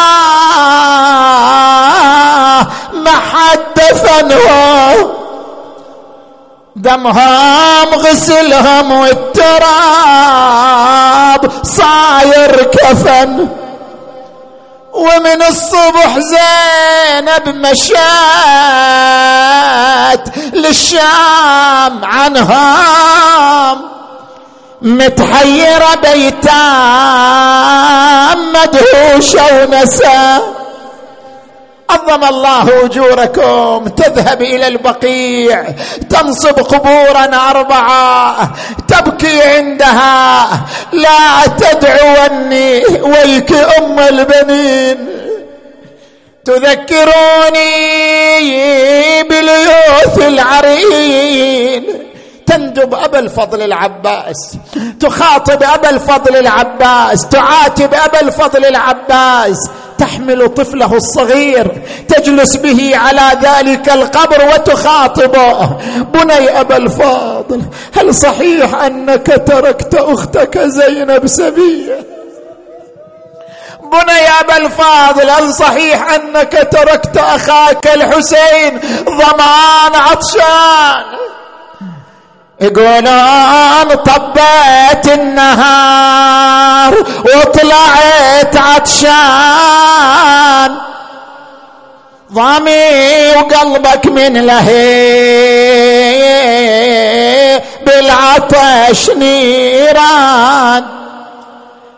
ما 2.92 3.10
حد 3.10 3.58
دفنهم 3.76 5.23
دمهم 6.84 7.88
غسلهم 7.94 8.92
والتراب 8.92 9.52
صاير 11.62 12.64
كفن. 12.64 13.48
ومن 14.92 15.42
الصبح 15.42 16.18
زينب 16.18 17.48
مشات 17.48 17.98
للشام 20.52 22.04
عنهم. 22.04 23.80
متحيرة 24.82 25.94
بيتام 26.02 26.44
مدهوشة 28.52 29.44
ونسى 29.62 30.38
عظم 31.94 32.24
الله 32.24 32.84
أجوركم. 32.84 33.88
تذهب 33.88 34.42
إلى 34.42 34.66
البقيع. 34.66 35.64
تنصب 36.10 36.60
قبورا 36.60 37.50
أربعة. 37.50 38.50
تبكي 38.88 39.42
عندها. 39.42 40.48
لا 40.92 41.46
تدعوني 41.58 42.84
ويك 43.02 43.52
أم 43.52 43.98
البنين. 43.98 45.08
تذكروني 46.44 47.72
باليوث 49.22 50.18
العرين. 50.18 51.84
تندب 52.46 52.94
أبا 52.94 53.18
الفضل 53.18 53.62
العباس. 53.62 54.56
تخاطب 55.00 55.62
أبا 55.62 55.90
الفضل 55.90 56.36
العباس. 56.36 57.28
تعاتب 57.28 57.94
أبا 57.94 58.20
الفضل 58.20 58.64
العباس. 58.64 59.56
تحمل 59.98 60.48
طفله 60.48 60.96
الصغير 60.96 61.82
تجلس 62.08 62.56
به 62.56 62.96
على 62.96 63.38
ذلك 63.42 63.88
القبر 63.88 64.48
وتخاطبه. 64.54 65.76
بني 66.14 66.60
أبا 66.60 66.76
الفاضل 66.76 67.62
هل 67.96 68.14
صحيح 68.14 68.74
أنك 68.74 69.42
تركت 69.46 69.94
أختك 69.94 70.58
زينب 70.58 71.26
سبية؟ 71.26 72.06
بني 73.92 74.40
أبا 74.40 74.56
الفاضل 74.56 75.30
هل 75.30 75.54
صحيح 75.54 76.12
أنك 76.12 76.68
تركت 76.72 77.16
أخاك 77.16 77.86
الحسين 77.86 78.80
ضمان 79.04 79.94
عطشان؟ 79.94 81.04
يقولون 82.60 83.94
طبيت 83.94 85.18
النهار 85.18 86.94
وطلعت 87.20 88.56
عطشان. 88.56 89.73
ضامي 92.34 93.30
وقلبك 93.36 94.06
من 94.06 94.46
لهي 94.46 94.74
بالعطش 97.86 99.10
نيران. 99.10 100.84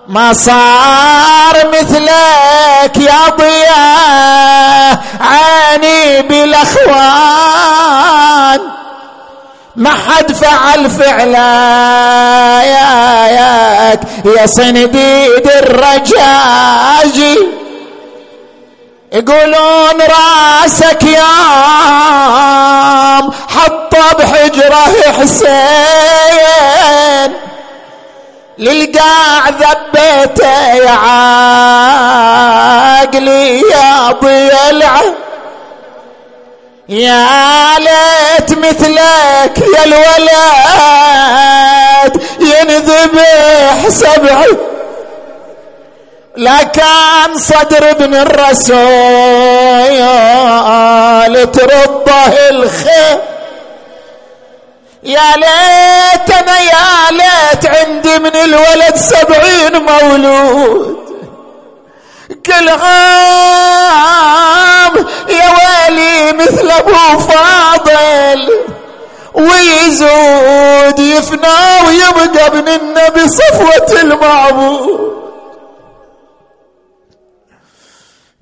ما 0.08 0.32
صار 0.32 1.68
مثلك 1.72 2.96
يا 2.96 3.28
ضياء 3.38 4.98
عيني 5.20 6.22
بالأخوان. 6.22 7.56
ما 9.76 9.90
حد 9.90 10.32
فعل 10.32 10.90
فعلا 10.90 11.52
ياك 12.64 14.00
يا 14.24 14.46
صنديد 14.46 15.50
الرجاجي. 15.62 17.38
يقولون 19.12 20.00
رأسك 20.02 21.02
يام 21.02 21.30
حطه 23.48 24.12
بحجره 24.18 25.12
حسين. 25.20 26.56
للقاع 28.58 29.48
ذبيته 29.48 30.74
يا 30.74 30.90
عاقلي 32.96 33.60
يا 33.60 34.12
ضيلعه 34.22 35.02
يا 36.88 37.26
ليت 37.78 38.58
مثلك 38.58 39.58
يا 39.76 39.84
الولد 39.84 40.26
ينذبح 42.40 43.88
سبعي 43.88 44.56
لكان 46.36 47.38
صدر 47.38 47.90
ابن 47.90 48.14
الرسول 48.14 48.76
ترضه 51.52 52.26
الخير 52.50 53.18
يا 55.02 55.36
ليت 55.36 56.30
أنا 56.30 56.58
يا 56.58 57.10
ليت 57.10 57.66
عندي 57.66 58.18
من 58.18 58.36
الولد 58.36 58.96
سبعين 58.96 59.82
مولود. 59.82 60.96
كل 62.46 62.68
عام 62.68 63.86
يا 65.28 65.48
ويلي 65.56 66.32
مثل 66.32 66.70
أبو 66.70 67.18
فاضل. 67.18 68.64
ويزود 69.34 70.98
يفنى 70.98 71.58
ويبقى 71.86 72.46
ابن 72.46 72.68
النبي 72.68 73.28
صفوة 73.28 74.00
المعبود. 74.02 75.15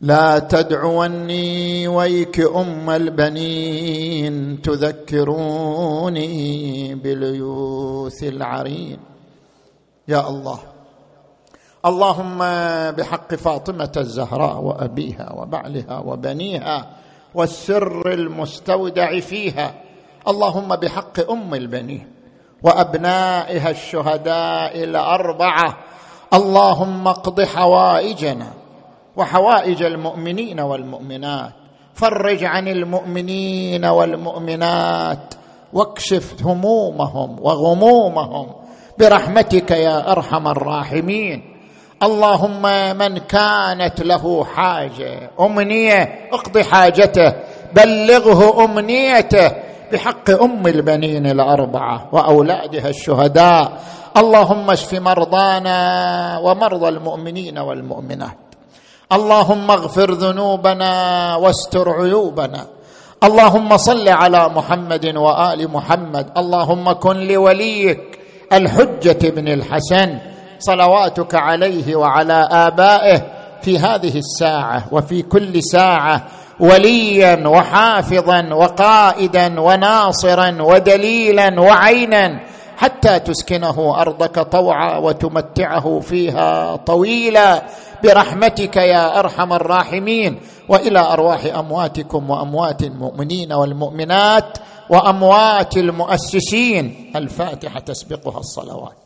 لا 0.05 0.39
تدعوني 0.39 1.89
ويك 1.89 2.41
أم 2.41 2.91
البنين 2.91 4.63
تذكروني 4.63 6.29
باليوث 6.95 8.23
العرين. 8.23 8.99
يا 10.09 10.29
الله. 10.29 10.59
اللهم 11.87 12.39
بحق 12.91 13.35
فاطمة 13.35 13.93
الزهراء 13.97 14.61
وأبيها 14.61 15.33
وبعلها 15.33 15.99
وبنيها 15.99 16.87
والسر 17.35 18.13
المستودع 18.13 19.21
فيها. 19.21 19.75
اللهم 20.29 20.77
بحق 20.77 21.31
أم 21.31 21.55
البنين 21.55 22.07
وأبنائها 22.63 23.71
الشهداء 23.71 24.85
الأربعة. 24.85 25.77
اللهم 26.35 27.09
اقض 27.09 27.41
حوائجنا 27.41 28.64
وحوائج 29.17 29.83
المؤمنين 29.83 30.61
والمؤمنات. 30.61 31.53
فرج 31.95 32.45
عن 32.45 32.69
المؤمنين 32.69 33.85
والمؤمنات. 33.85 35.35
واكشف 35.73 36.47
همومهم 36.47 37.37
وغمومهم. 37.41 38.47
برحمتك 38.99 39.71
يا 39.71 40.13
أرحم 40.13 40.49
الراحمين. 40.49 41.43
اللهم 42.03 42.63
من 42.99 43.19
كانت 43.19 44.01
له 44.01 44.45
حاجة 44.45 45.31
أمنية 45.41 46.29
اقض 46.33 46.59
حاجته. 46.59 47.33
بلغه 47.75 48.65
أمنيته. 48.65 49.53
بحق 49.93 50.31
أم 50.31 50.67
البنين 50.67 51.27
الأربعة 51.27 52.09
وأولادها 52.13 52.89
الشهداء. 52.89 53.73
اللهم 54.17 54.71
اشف 54.71 54.95
مرضانا 54.95 56.39
ومرضى 56.39 56.89
المؤمنين 56.89 57.59
والمؤمنات. 57.59 58.44
اللهم 59.13 59.71
اغفر 59.71 60.11
ذنوبنا 60.11 60.93
واستر 61.37 61.91
عيوبنا. 61.91 62.67
اللهم 63.25 63.77
صل 63.77 64.09
على 64.09 64.49
محمد 64.49 65.17
وآل 65.17 65.71
محمد. 65.73 66.27
اللهم 66.37 66.93
كن 66.93 67.17
لوليك 67.17 68.19
الحجة 68.53 69.31
بن 69.31 69.49
الحسن. 69.49 70.19
صلواتك 70.59 71.35
عليه 71.35 71.97
وعلى 71.97 72.49
آبائه 72.51 73.23
في 73.63 73.79
هذه 73.79 74.19
الساعة 74.19 74.85
وفي 74.93 75.23
كل 75.23 75.63
ساعة. 75.63 76.23
وليا 76.61 77.49
وحافظا 77.49 78.49
وقائدا 78.53 79.61
وناصرا 79.61 80.63
ودليلا 80.63 81.61
وعينا. 81.61 82.41
حتى 82.77 83.19
تسكنه 83.19 84.01
أرضك 84.01 84.39
طوعا 84.39 84.99
وتمتعه 84.99 86.01
فيها 86.01 86.77
طويلا. 86.77 87.63
برحمتك 88.05 88.77
يا 88.77 89.19
أرحم 89.19 89.53
الراحمين 89.53 90.41
وإلى 90.69 90.99
أرواح 90.99 91.45
أمواتكم 91.45 92.31
وأموات 92.31 92.83
المؤمنين 92.83 93.53
والمؤمنات 93.53 94.59
وأموات 94.91 95.77
المؤسسين. 95.77 97.13
الفاتحة 97.17 97.81
تسبقها 97.81 98.39
الصلوات. 98.39 99.04